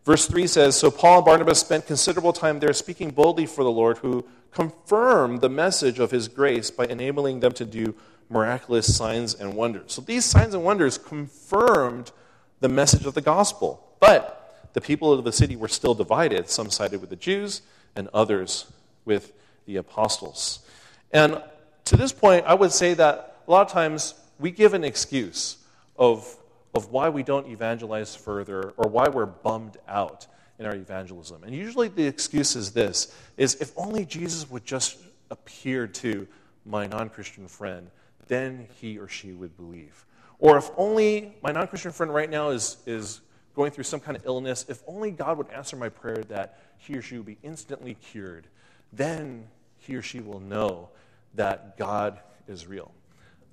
Verse 0.05 0.27
3 0.27 0.47
says 0.47 0.75
So 0.75 0.91
Paul 0.91 1.17
and 1.17 1.25
Barnabas 1.25 1.59
spent 1.59 1.87
considerable 1.87 2.33
time 2.33 2.59
there 2.59 2.73
speaking 2.73 3.11
boldly 3.11 3.45
for 3.45 3.63
the 3.63 3.71
Lord, 3.71 3.99
who 3.99 4.25
confirmed 4.51 5.41
the 5.41 5.49
message 5.49 5.99
of 5.99 6.11
his 6.11 6.27
grace 6.27 6.71
by 6.71 6.85
enabling 6.85 7.39
them 7.39 7.53
to 7.53 7.65
do 7.65 7.95
miraculous 8.29 8.95
signs 8.95 9.33
and 9.33 9.53
wonders. 9.53 9.93
So 9.93 10.01
these 10.01 10.25
signs 10.25 10.53
and 10.53 10.63
wonders 10.63 10.97
confirmed 10.97 12.11
the 12.59 12.69
message 12.69 13.05
of 13.05 13.13
the 13.13 13.21
gospel. 13.21 13.95
But 13.99 14.69
the 14.73 14.81
people 14.81 15.13
of 15.13 15.23
the 15.23 15.31
city 15.31 15.55
were 15.55 15.67
still 15.67 15.93
divided. 15.93 16.49
Some 16.49 16.69
sided 16.69 17.01
with 17.01 17.09
the 17.09 17.15
Jews, 17.15 17.61
and 17.95 18.07
others 18.13 18.71
with 19.05 19.33
the 19.65 19.77
apostles. 19.77 20.59
And 21.11 21.41
to 21.85 21.97
this 21.97 22.11
point, 22.11 22.45
I 22.45 22.53
would 22.53 22.71
say 22.71 22.93
that 22.93 23.37
a 23.47 23.51
lot 23.51 23.67
of 23.67 23.71
times 23.71 24.13
we 24.39 24.51
give 24.51 24.73
an 24.73 24.83
excuse 24.83 25.57
of 25.97 26.37
of 26.73 26.91
why 26.91 27.09
we 27.09 27.23
don't 27.23 27.47
evangelize 27.47 28.15
further 28.15 28.73
or 28.77 28.89
why 28.89 29.07
we're 29.09 29.25
bummed 29.25 29.77
out 29.87 30.27
in 30.59 30.65
our 30.65 30.75
evangelism. 30.75 31.43
And 31.43 31.53
usually 31.53 31.87
the 31.87 32.05
excuse 32.05 32.55
is 32.55 32.71
this 32.71 33.13
is 33.37 33.55
if 33.55 33.71
only 33.77 34.05
Jesus 34.05 34.49
would 34.49 34.65
just 34.65 34.97
appear 35.29 35.87
to 35.87 36.27
my 36.65 36.87
non-Christian 36.87 37.47
friend, 37.47 37.89
then 38.27 38.67
he 38.79 38.97
or 38.97 39.07
she 39.07 39.33
would 39.33 39.55
believe. 39.57 40.05
Or 40.39 40.57
if 40.57 40.69
only 40.77 41.35
my 41.43 41.51
non-Christian 41.51 41.91
friend 41.91 42.13
right 42.13 42.29
now 42.29 42.49
is, 42.49 42.77
is 42.85 43.21
going 43.55 43.71
through 43.71 43.83
some 43.83 43.99
kind 43.99 44.15
of 44.15 44.25
illness, 44.25 44.65
if 44.69 44.81
only 44.87 45.11
God 45.11 45.37
would 45.37 45.49
answer 45.49 45.75
my 45.75 45.89
prayer 45.89 46.23
that 46.29 46.59
he 46.77 46.95
or 46.95 47.01
she 47.01 47.17
will 47.17 47.23
be 47.23 47.37
instantly 47.43 47.95
cured, 47.95 48.47
then 48.93 49.47
he 49.77 49.95
or 49.95 50.01
she 50.01 50.19
will 50.19 50.39
know 50.39 50.89
that 51.35 51.77
God 51.77 52.19
is 52.47 52.67
real. 52.67 52.91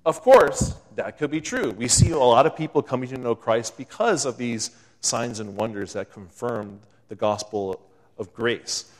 Of 0.04 0.20
course, 0.22 0.74
that 0.96 1.18
could 1.18 1.30
be 1.30 1.40
true. 1.40 1.70
We 1.70 1.88
see 1.88 2.10
a 2.10 2.18
lot 2.18 2.46
of 2.46 2.56
people 2.56 2.82
coming 2.82 3.08
to 3.10 3.18
know 3.18 3.34
Christ 3.34 3.76
because 3.76 4.24
of 4.24 4.38
these 4.38 4.70
signs 5.00 5.40
and 5.40 5.56
wonders 5.56 5.92
that 5.92 6.12
confirm 6.12 6.80
the 7.08 7.14
gospel 7.14 7.80
of 8.18 8.32
grace. 8.32 8.90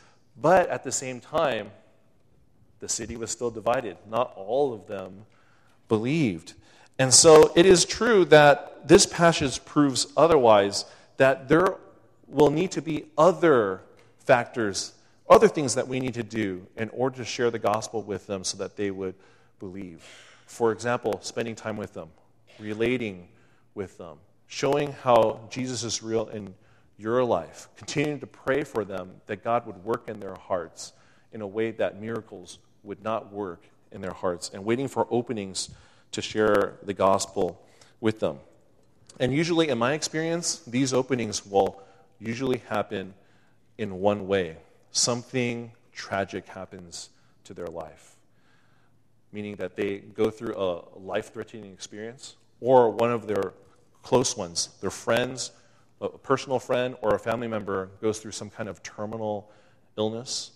But 0.40 0.68
at 0.68 0.84
the 0.84 0.92
same 0.92 1.20
time, 1.20 1.70
the 2.80 2.88
city 2.88 3.16
was 3.16 3.30
still 3.30 3.50
divided. 3.50 3.96
Not 4.08 4.32
all 4.36 4.72
of 4.72 4.86
them 4.86 5.26
believed. 5.88 6.54
And 6.98 7.12
so 7.12 7.52
it 7.56 7.66
is 7.66 7.84
true 7.84 8.24
that 8.26 8.86
this 8.86 9.06
passage 9.06 9.64
proves 9.64 10.06
otherwise, 10.16 10.84
that 11.16 11.48
there 11.48 11.76
will 12.26 12.50
need 12.50 12.70
to 12.72 12.82
be 12.82 13.06
other 13.16 13.80
factors, 14.18 14.92
other 15.28 15.48
things 15.48 15.74
that 15.74 15.88
we 15.88 16.00
need 16.00 16.14
to 16.14 16.22
do 16.22 16.66
in 16.76 16.90
order 16.90 17.16
to 17.16 17.24
share 17.24 17.50
the 17.50 17.58
gospel 17.58 18.02
with 18.02 18.26
them 18.26 18.44
so 18.44 18.58
that 18.58 18.76
they 18.76 18.90
would 18.90 19.14
believe. 19.58 20.04
For 20.48 20.72
example, 20.72 21.20
spending 21.22 21.54
time 21.54 21.76
with 21.76 21.92
them, 21.92 22.08
relating 22.58 23.28
with 23.74 23.98
them, 23.98 24.16
showing 24.46 24.92
how 24.92 25.40
Jesus 25.50 25.84
is 25.84 26.02
real 26.02 26.26
in 26.28 26.54
your 26.96 27.22
life, 27.22 27.68
continuing 27.76 28.18
to 28.20 28.26
pray 28.26 28.64
for 28.64 28.82
them 28.82 29.10
that 29.26 29.44
God 29.44 29.66
would 29.66 29.84
work 29.84 30.08
in 30.08 30.20
their 30.20 30.34
hearts 30.34 30.94
in 31.32 31.42
a 31.42 31.46
way 31.46 31.70
that 31.72 32.00
miracles 32.00 32.58
would 32.82 33.04
not 33.04 33.30
work 33.30 33.62
in 33.92 34.00
their 34.00 34.14
hearts, 34.14 34.50
and 34.54 34.64
waiting 34.64 34.88
for 34.88 35.06
openings 35.10 35.68
to 36.12 36.22
share 36.22 36.78
the 36.82 36.94
gospel 36.94 37.62
with 38.00 38.18
them. 38.18 38.38
And 39.20 39.34
usually, 39.34 39.68
in 39.68 39.76
my 39.76 39.92
experience, 39.92 40.60
these 40.66 40.94
openings 40.94 41.44
will 41.44 41.80
usually 42.18 42.62
happen 42.68 43.12
in 43.76 44.00
one 44.00 44.26
way 44.26 44.56
something 44.92 45.72
tragic 45.92 46.46
happens 46.46 47.10
to 47.44 47.52
their 47.52 47.66
life 47.66 48.17
meaning 49.32 49.56
that 49.56 49.76
they 49.76 49.98
go 49.98 50.30
through 50.30 50.56
a 50.56 50.98
life 50.98 51.32
threatening 51.32 51.72
experience, 51.72 52.36
or 52.60 52.90
one 52.90 53.10
of 53.10 53.26
their 53.26 53.52
close 54.02 54.36
ones, 54.36 54.70
their 54.80 54.90
friends, 54.90 55.52
a 56.00 56.08
personal 56.08 56.58
friend 56.58 56.96
or 57.02 57.14
a 57.14 57.18
family 57.18 57.48
member 57.48 57.90
goes 58.00 58.20
through 58.20 58.32
some 58.32 58.50
kind 58.50 58.68
of 58.68 58.82
terminal 58.82 59.50
illness, 59.96 60.52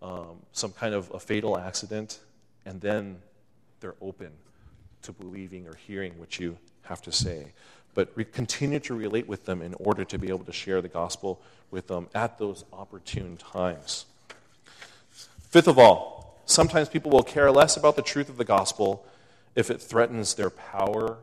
um, 0.00 0.38
some 0.52 0.72
kind 0.72 0.94
of 0.94 1.10
a 1.14 1.20
fatal 1.20 1.58
accident, 1.58 2.20
and 2.64 2.80
then 2.80 3.20
they're 3.80 3.94
open 4.00 4.30
to 5.02 5.12
believing 5.12 5.66
or 5.66 5.74
hearing 5.74 6.18
what 6.18 6.38
you 6.38 6.56
have 6.82 7.02
to 7.02 7.12
say. 7.12 7.52
But 7.94 8.16
we 8.16 8.24
continue 8.24 8.80
to 8.80 8.94
relate 8.94 9.28
with 9.28 9.44
them 9.44 9.60
in 9.60 9.74
order 9.74 10.04
to 10.04 10.18
be 10.18 10.28
able 10.28 10.44
to 10.44 10.52
share 10.52 10.80
the 10.80 10.88
gospel 10.88 11.42
with 11.70 11.88
them 11.88 12.08
at 12.14 12.38
those 12.38 12.64
opportune 12.72 13.36
times. 13.36 14.06
Fifth 15.50 15.68
of 15.68 15.78
all, 15.78 16.21
sometimes 16.52 16.88
people 16.88 17.10
will 17.10 17.22
care 17.22 17.50
less 17.50 17.76
about 17.76 17.96
the 17.96 18.02
truth 18.02 18.28
of 18.28 18.36
the 18.36 18.44
gospel 18.44 19.06
if 19.54 19.70
it 19.70 19.80
threatens 19.80 20.34
their 20.34 20.50
power 20.50 21.18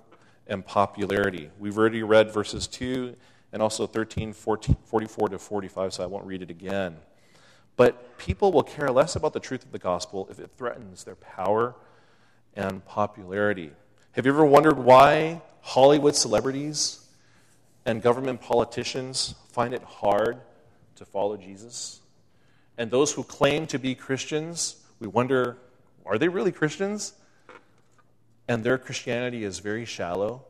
and 0.47 0.65
popularity. 0.65 1.49
We've 1.59 1.77
already 1.77 2.03
read 2.03 2.33
verses 2.33 2.67
2 2.67 3.15
and 3.53 3.61
also 3.61 3.87
13, 3.87 4.33
14, 4.33 4.77
44 4.85 5.29
to 5.29 5.39
45, 5.39 5.93
so 5.93 6.03
I 6.03 6.07
won't 6.07 6.25
read 6.25 6.41
it 6.41 6.49
again. 6.49 6.97
But 7.75 8.17
people 8.17 8.51
will 8.51 8.63
care 8.63 8.91
less 8.91 9.15
about 9.15 9.33
the 9.33 9.39
truth 9.39 9.63
of 9.63 9.71
the 9.71 9.79
gospel 9.79 10.27
if 10.29 10.39
it 10.39 10.51
threatens 10.57 11.03
their 11.03 11.15
power 11.15 11.75
and 12.55 12.83
popularity. 12.85 13.71
Have 14.13 14.25
you 14.25 14.33
ever 14.33 14.45
wondered 14.45 14.77
why 14.77 15.41
Hollywood 15.61 16.15
celebrities 16.15 17.07
and 17.85 18.01
government 18.01 18.41
politicians 18.41 19.35
find 19.51 19.73
it 19.73 19.83
hard 19.83 20.41
to 20.95 21.05
follow 21.05 21.37
Jesus? 21.37 22.01
And 22.77 22.91
those 22.91 23.13
who 23.13 23.23
claim 23.23 23.67
to 23.67 23.79
be 23.79 23.95
Christians, 23.95 24.77
we 24.99 25.07
wonder 25.07 25.57
are 26.05 26.17
they 26.17 26.27
really 26.27 26.51
Christians? 26.51 27.13
And 28.47 28.63
their 28.63 28.79
Christianity 28.79 29.43
is 29.43 29.59
very 29.59 29.85
shallow 29.85 30.43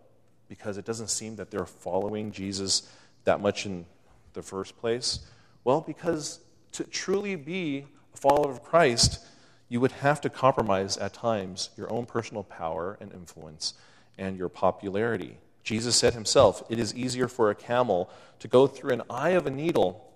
because 0.48 0.78
it 0.78 0.86
doesn't 0.86 1.10
seem 1.10 1.36
that 1.36 1.52
they're 1.52 1.66
following 1.66 2.32
Jesus 2.32 2.90
that 3.26 3.42
much 3.42 3.66
in 3.66 3.86
the 4.34 4.42
first 4.42 4.78
place. 4.78 5.20
Well, 5.66 5.82
because 5.82 6.40
to 6.72 6.86
truly 6.86 7.36
be 7.36 7.88
a 8.14 8.18
follower 8.18 8.50
of 8.50 8.64
Christ, 8.64 9.20
you 9.68 9.82
would 9.82 9.92
have 9.92 10.22
to 10.22 10.30
compromise 10.30 10.98
at 10.98 11.14
times 11.14 11.72
your 11.76 11.92
own 11.92 12.06
personal 12.06 12.44
power 12.44 12.98
and 13.02 13.12
influence 13.12 13.74
and 14.18 14.38
your 14.38 14.50
popularity. 14.50 15.38
Jesus 15.64 15.96
said 15.96 16.14
himself, 16.14 16.64
It 16.70 16.80
is 16.80 16.96
easier 16.96 17.28
for 17.28 17.50
a 17.50 17.56
camel 17.56 18.10
to 18.40 18.48
go 18.48 18.66
through 18.66 18.94
an 18.94 19.04
eye 19.10 19.32
of 19.32 19.46
a 19.46 19.52
needle 19.52 20.10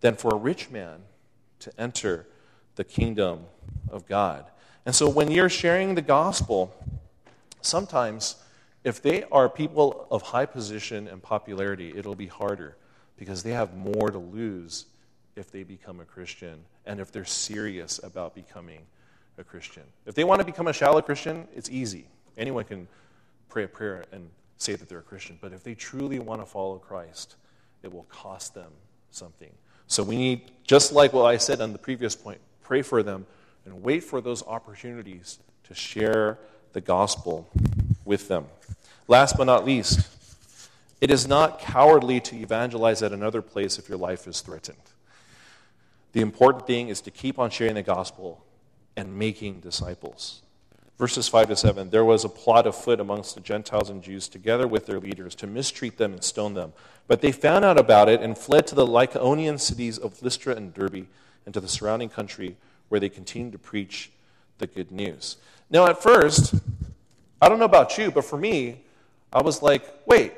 than 0.00 0.16
for 0.16 0.34
a 0.34 0.38
rich 0.38 0.70
man 0.70 1.02
to 1.60 1.72
enter 1.80 2.26
the 2.78 2.84
kingdom 2.84 3.44
of 3.90 4.06
God. 4.06 4.46
And 4.86 4.94
so 4.94 5.10
when 5.10 5.30
you're 5.30 5.50
sharing 5.50 5.94
the 5.94 6.00
gospel, 6.00 6.72
sometimes 7.60 8.36
if 8.84 9.02
they 9.02 9.24
are 9.24 9.48
people 9.48 10.06
of 10.10 10.22
high 10.22 10.46
position 10.46 11.08
and 11.08 11.22
popularity, 11.22 11.92
it'll 11.94 12.14
be 12.14 12.28
harder 12.28 12.76
because 13.18 13.42
they 13.42 13.50
have 13.50 13.76
more 13.76 14.10
to 14.10 14.18
lose 14.18 14.86
if 15.36 15.50
they 15.50 15.64
become 15.64 16.00
a 16.00 16.04
Christian 16.04 16.60
and 16.86 17.00
if 17.00 17.12
they're 17.12 17.24
serious 17.24 18.00
about 18.02 18.34
becoming 18.34 18.80
a 19.36 19.44
Christian. 19.44 19.82
If 20.06 20.14
they 20.14 20.24
want 20.24 20.40
to 20.40 20.44
become 20.44 20.68
a 20.68 20.72
shallow 20.72 21.02
Christian, 21.02 21.48
it's 21.54 21.68
easy. 21.68 22.06
Anyone 22.36 22.64
can 22.64 22.88
pray 23.48 23.64
a 23.64 23.68
prayer 23.68 24.04
and 24.12 24.30
say 24.56 24.76
that 24.76 24.88
they're 24.88 25.00
a 25.00 25.02
Christian. 25.02 25.36
But 25.40 25.52
if 25.52 25.64
they 25.64 25.74
truly 25.74 26.20
want 26.20 26.40
to 26.40 26.46
follow 26.46 26.78
Christ, 26.78 27.34
it 27.82 27.92
will 27.92 28.04
cost 28.04 28.54
them 28.54 28.70
something. 29.10 29.50
So 29.88 30.02
we 30.02 30.16
need, 30.16 30.50
just 30.62 30.92
like 30.92 31.12
what 31.12 31.24
I 31.24 31.36
said 31.38 31.60
on 31.60 31.72
the 31.72 31.78
previous 31.78 32.14
point, 32.14 32.40
pray 32.68 32.82
for 32.82 33.02
them 33.02 33.24
and 33.64 33.82
wait 33.82 34.04
for 34.04 34.20
those 34.20 34.42
opportunities 34.46 35.38
to 35.64 35.72
share 35.72 36.38
the 36.74 36.82
gospel 36.82 37.48
with 38.04 38.28
them. 38.28 38.44
Last 39.08 39.38
but 39.38 39.44
not 39.44 39.64
least, 39.64 40.06
it 41.00 41.10
is 41.10 41.26
not 41.26 41.60
cowardly 41.60 42.20
to 42.20 42.36
evangelize 42.36 43.02
at 43.02 43.10
another 43.10 43.40
place 43.40 43.78
if 43.78 43.88
your 43.88 43.96
life 43.96 44.26
is 44.26 44.42
threatened. 44.42 44.76
The 46.12 46.20
important 46.20 46.66
thing 46.66 46.90
is 46.90 47.00
to 47.02 47.10
keep 47.10 47.38
on 47.38 47.48
sharing 47.48 47.74
the 47.74 47.82
gospel 47.82 48.44
and 48.98 49.18
making 49.18 49.60
disciples. 49.60 50.42
Verses 50.98 51.26
5 51.26 51.48
to 51.48 51.56
7 51.56 51.88
There 51.88 52.04
was 52.04 52.26
a 52.26 52.28
plot 52.28 52.66
afoot 52.66 53.00
amongst 53.00 53.34
the 53.34 53.40
Gentiles 53.40 53.88
and 53.88 54.02
Jews, 54.02 54.28
together 54.28 54.68
with 54.68 54.84
their 54.84 55.00
leaders, 55.00 55.34
to 55.36 55.46
mistreat 55.46 55.96
them 55.96 56.12
and 56.12 56.22
stone 56.22 56.52
them. 56.52 56.74
But 57.06 57.22
they 57.22 57.32
found 57.32 57.64
out 57.64 57.78
about 57.78 58.10
it 58.10 58.20
and 58.20 58.36
fled 58.36 58.66
to 58.66 58.74
the 58.74 58.86
Lycaonian 58.86 59.58
cities 59.58 59.96
of 59.96 60.22
Lystra 60.22 60.54
and 60.54 60.74
Derbe 60.74 61.06
and 61.48 61.54
to 61.54 61.60
the 61.62 61.66
surrounding 61.66 62.10
country, 62.10 62.54
where 62.90 63.00
they 63.00 63.08
continued 63.08 63.52
to 63.52 63.58
preach 63.58 64.10
the 64.58 64.66
good 64.66 64.92
news. 64.92 65.38
Now, 65.70 65.86
at 65.86 66.02
first, 66.02 66.54
I 67.40 67.48
don't 67.48 67.58
know 67.58 67.64
about 67.64 67.96
you, 67.96 68.10
but 68.10 68.26
for 68.26 68.36
me, 68.36 68.82
I 69.32 69.40
was 69.40 69.62
like, 69.62 69.82
wait, 70.04 70.34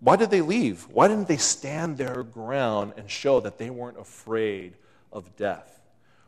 why 0.00 0.16
did 0.16 0.28
they 0.28 0.40
leave? 0.40 0.88
Why 0.90 1.06
didn't 1.06 1.28
they 1.28 1.36
stand 1.36 1.98
their 1.98 2.24
ground 2.24 2.94
and 2.96 3.08
show 3.08 3.38
that 3.38 3.58
they 3.58 3.70
weren't 3.70 3.96
afraid 3.96 4.72
of 5.12 5.36
death? 5.36 5.80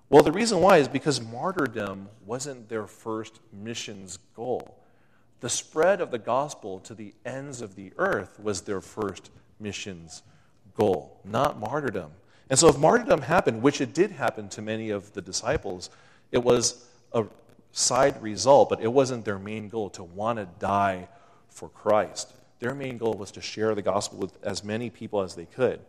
Well, 0.08 0.22
the 0.22 0.30
reason 0.30 0.60
why 0.60 0.76
is 0.76 0.86
because 0.86 1.20
martyrdom 1.20 2.10
wasn't 2.24 2.68
their 2.68 2.86
first 2.86 3.40
mission's 3.52 4.18
goal. 4.36 4.78
The 5.40 5.48
spread 5.48 6.00
of 6.00 6.12
the 6.12 6.18
gospel 6.18 6.78
to 6.78 6.94
the 6.94 7.12
ends 7.26 7.60
of 7.60 7.74
the 7.74 7.92
earth 7.98 8.38
was 8.38 8.60
their 8.60 8.80
first 8.80 9.32
mission's 9.58 10.22
goal, 10.76 11.18
not 11.24 11.58
martyrdom. 11.58 12.12
And 12.52 12.58
so, 12.58 12.68
if 12.68 12.76
martyrdom 12.76 13.22
happened, 13.22 13.62
which 13.62 13.80
it 13.80 13.94
did 13.94 14.10
happen 14.10 14.50
to 14.50 14.60
many 14.60 14.90
of 14.90 15.14
the 15.14 15.22
disciples, 15.22 15.88
it 16.30 16.44
was 16.44 16.84
a 17.14 17.24
side 17.72 18.20
result, 18.20 18.68
but 18.68 18.82
it 18.82 18.92
wasn't 18.92 19.24
their 19.24 19.38
main 19.38 19.70
goal 19.70 19.88
to 19.88 20.04
want 20.04 20.38
to 20.38 20.46
die 20.58 21.08
for 21.48 21.70
Christ. 21.70 22.30
Their 22.58 22.74
main 22.74 22.98
goal 22.98 23.14
was 23.14 23.30
to 23.30 23.40
share 23.40 23.74
the 23.74 23.80
gospel 23.80 24.18
with 24.18 24.36
as 24.44 24.62
many 24.62 24.90
people 24.90 25.22
as 25.22 25.34
they 25.34 25.46
could. 25.46 25.80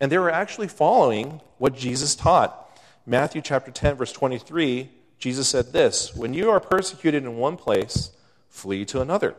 And 0.00 0.10
they 0.10 0.16
were 0.16 0.30
actually 0.30 0.68
following 0.68 1.42
what 1.58 1.76
Jesus 1.76 2.14
taught. 2.14 2.66
Matthew 3.04 3.42
chapter 3.42 3.70
10, 3.70 3.96
verse 3.96 4.12
23, 4.12 4.88
Jesus 5.18 5.46
said 5.48 5.74
this 5.74 6.16
When 6.16 6.32
you 6.32 6.48
are 6.48 6.60
persecuted 6.60 7.24
in 7.24 7.36
one 7.36 7.58
place, 7.58 8.10
flee 8.48 8.86
to 8.86 9.02
another. 9.02 9.34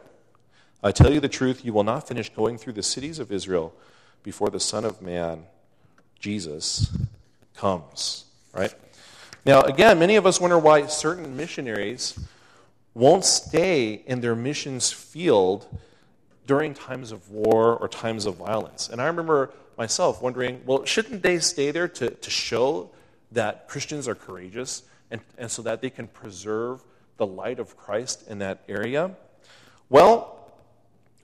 I 0.83 0.91
tell 0.91 1.11
you 1.11 1.21
the 1.21 1.27
truth, 1.27 1.65
you 1.65 1.73
will 1.73 1.83
not 1.83 2.07
finish 2.07 2.29
going 2.29 2.59
through 2.59 2.73
the 2.73 2.83
cities 2.83 3.17
of 3.17 3.31
Israel 3.31 3.73
before 4.21 4.51
the 4.51 4.59
Son 4.59 4.85
of 4.85 5.01
Man, 5.01 5.45
Jesus, 6.19 6.95
comes. 7.55 8.25
Right? 8.53 8.73
Now, 9.45 9.61
again, 9.61 9.99
many 9.99 10.15
of 10.15 10.25
us 10.25 10.41
wonder 10.41 10.57
why 10.57 10.85
certain 10.87 11.37
missionaries 11.37 12.19
won't 12.93 13.23
stay 13.23 14.03
in 14.05 14.21
their 14.21 14.35
missions 14.35 14.91
field 14.91 15.67
during 16.47 16.73
times 16.73 17.11
of 17.11 17.29
war 17.29 17.75
or 17.75 17.87
times 17.87 18.25
of 18.25 18.35
violence. 18.35 18.89
And 18.89 19.01
I 19.01 19.07
remember 19.07 19.51
myself 19.77 20.21
wondering, 20.21 20.61
well, 20.65 20.83
shouldn't 20.85 21.21
they 21.21 21.39
stay 21.39 21.71
there 21.71 21.87
to, 21.87 22.09
to 22.09 22.29
show 22.29 22.89
that 23.31 23.67
Christians 23.67 24.07
are 24.07 24.15
courageous 24.15 24.83
and, 25.11 25.21
and 25.37 25.51
so 25.51 25.61
that 25.61 25.81
they 25.81 25.89
can 25.89 26.07
preserve 26.07 26.83
the 27.17 27.27
light 27.27 27.59
of 27.59 27.77
Christ 27.77 28.27
in 28.27 28.39
that 28.39 28.63
area? 28.67 29.11
Well, 29.89 30.36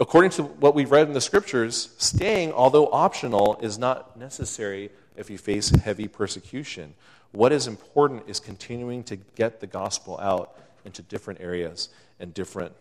according 0.04 0.32
to 0.32 0.44
what 0.44 0.76
we've 0.76 0.92
read 0.92 1.08
in 1.08 1.14
the 1.14 1.22
scriptures, 1.22 1.96
staying, 1.98 2.52
although 2.52 2.88
optional, 2.92 3.58
is 3.62 3.78
not 3.80 4.20
necessary 4.20 4.90
if 5.16 5.30
you 5.30 5.38
face 5.38 5.70
heavy 5.70 6.10
persecution. 6.10 6.94
What 7.32 7.54
is 7.54 7.68
important 7.68 8.24
is 8.28 8.42
continuing 8.42 9.06
to 9.06 9.16
get 9.16 9.62
the 9.62 9.68
gospel 9.68 10.20
out 10.20 10.60
into 10.84 11.02
different 11.02 11.40
areas 11.40 11.88
and 12.20 12.34
different 12.34 12.74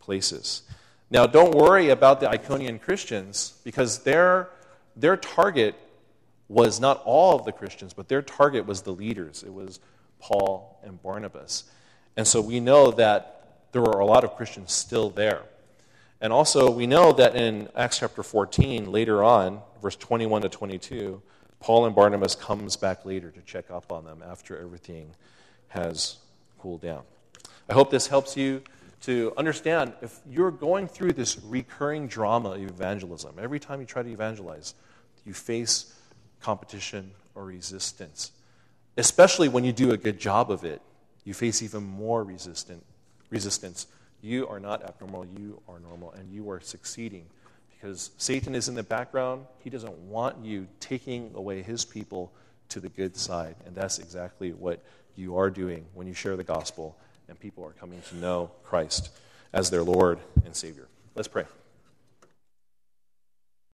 places. 0.00 0.62
Now, 1.10 1.26
don't 1.26 1.54
worry 1.54 1.90
about 1.90 2.20
the 2.20 2.26
Iconian 2.26 2.80
Christians 2.80 3.52
because 3.64 3.98
their, 3.98 4.48
their 4.96 5.18
target 5.18 5.74
was 6.48 6.80
not 6.80 7.02
all 7.04 7.38
of 7.38 7.44
the 7.44 7.52
Christians, 7.52 7.92
but 7.92 8.08
their 8.08 8.22
target 8.22 8.64
was 8.64 8.80
the 8.80 8.92
leaders. 8.92 9.42
It 9.42 9.52
was 9.52 9.78
Paul 10.20 10.80
and 10.82 11.02
Barnabas. 11.02 11.64
And 12.16 12.26
so 12.26 12.40
we 12.40 12.60
know 12.60 12.92
that 12.92 13.58
there 13.72 13.82
were 13.82 14.00
a 14.00 14.06
lot 14.06 14.24
of 14.24 14.36
Christians 14.36 14.72
still 14.72 15.10
there. 15.10 15.42
And 16.22 16.32
also, 16.32 16.70
we 16.70 16.86
know 16.86 17.12
that 17.14 17.34
in 17.34 17.68
Acts 17.74 17.98
chapter 17.98 18.22
14, 18.22 18.92
later 18.92 19.24
on, 19.24 19.60
verse 19.82 19.96
21 19.96 20.42
to 20.42 20.48
22, 20.48 21.20
Paul 21.58 21.84
and 21.86 21.96
Barnabas 21.96 22.36
comes 22.36 22.76
back 22.76 23.04
later 23.04 23.32
to 23.32 23.40
check 23.40 23.72
up 23.72 23.90
on 23.90 24.04
them 24.04 24.22
after 24.24 24.56
everything 24.56 25.10
has 25.68 26.18
cooled 26.60 26.80
down. 26.80 27.02
I 27.68 27.74
hope 27.74 27.90
this 27.90 28.06
helps 28.06 28.36
you 28.36 28.62
to 29.00 29.32
understand 29.36 29.94
if 30.00 30.20
you're 30.30 30.52
going 30.52 30.86
through 30.86 31.14
this 31.14 31.40
recurring 31.42 32.06
drama 32.06 32.50
of 32.50 32.62
evangelism, 32.62 33.34
every 33.40 33.58
time 33.58 33.80
you 33.80 33.86
try 33.86 34.04
to 34.04 34.10
evangelize, 34.10 34.74
you 35.26 35.34
face 35.34 35.92
competition 36.40 37.10
or 37.34 37.44
resistance. 37.44 38.30
Especially 38.96 39.48
when 39.48 39.64
you 39.64 39.72
do 39.72 39.90
a 39.90 39.96
good 39.96 40.20
job 40.20 40.52
of 40.52 40.64
it, 40.64 40.82
you 41.24 41.34
face 41.34 41.62
even 41.62 41.82
more 41.82 42.22
resistant, 42.22 42.84
resistance. 43.28 43.88
You 44.22 44.46
are 44.48 44.60
not 44.60 44.82
abnormal, 44.84 45.26
you 45.26 45.60
are 45.68 45.80
normal, 45.80 46.12
and 46.12 46.32
you 46.32 46.48
are 46.50 46.60
succeeding 46.60 47.26
because 47.70 48.12
Satan 48.16 48.54
is 48.54 48.68
in 48.68 48.76
the 48.76 48.82
background. 48.84 49.46
He 49.58 49.68
doesn't 49.68 49.98
want 49.98 50.44
you 50.44 50.68
taking 50.78 51.32
away 51.34 51.62
his 51.62 51.84
people 51.84 52.32
to 52.68 52.80
the 52.80 52.88
good 52.88 53.16
side. 53.16 53.56
And 53.66 53.74
that's 53.74 53.98
exactly 53.98 54.52
what 54.52 54.80
you 55.16 55.36
are 55.36 55.50
doing 55.50 55.84
when 55.94 56.06
you 56.06 56.14
share 56.14 56.36
the 56.36 56.44
gospel 56.44 56.96
and 57.28 57.38
people 57.38 57.64
are 57.64 57.72
coming 57.72 58.00
to 58.08 58.16
know 58.16 58.50
Christ 58.62 59.10
as 59.52 59.70
their 59.70 59.82
Lord 59.82 60.20
and 60.44 60.54
Savior. 60.54 60.86
Let's 61.14 61.28
pray. 61.28 61.44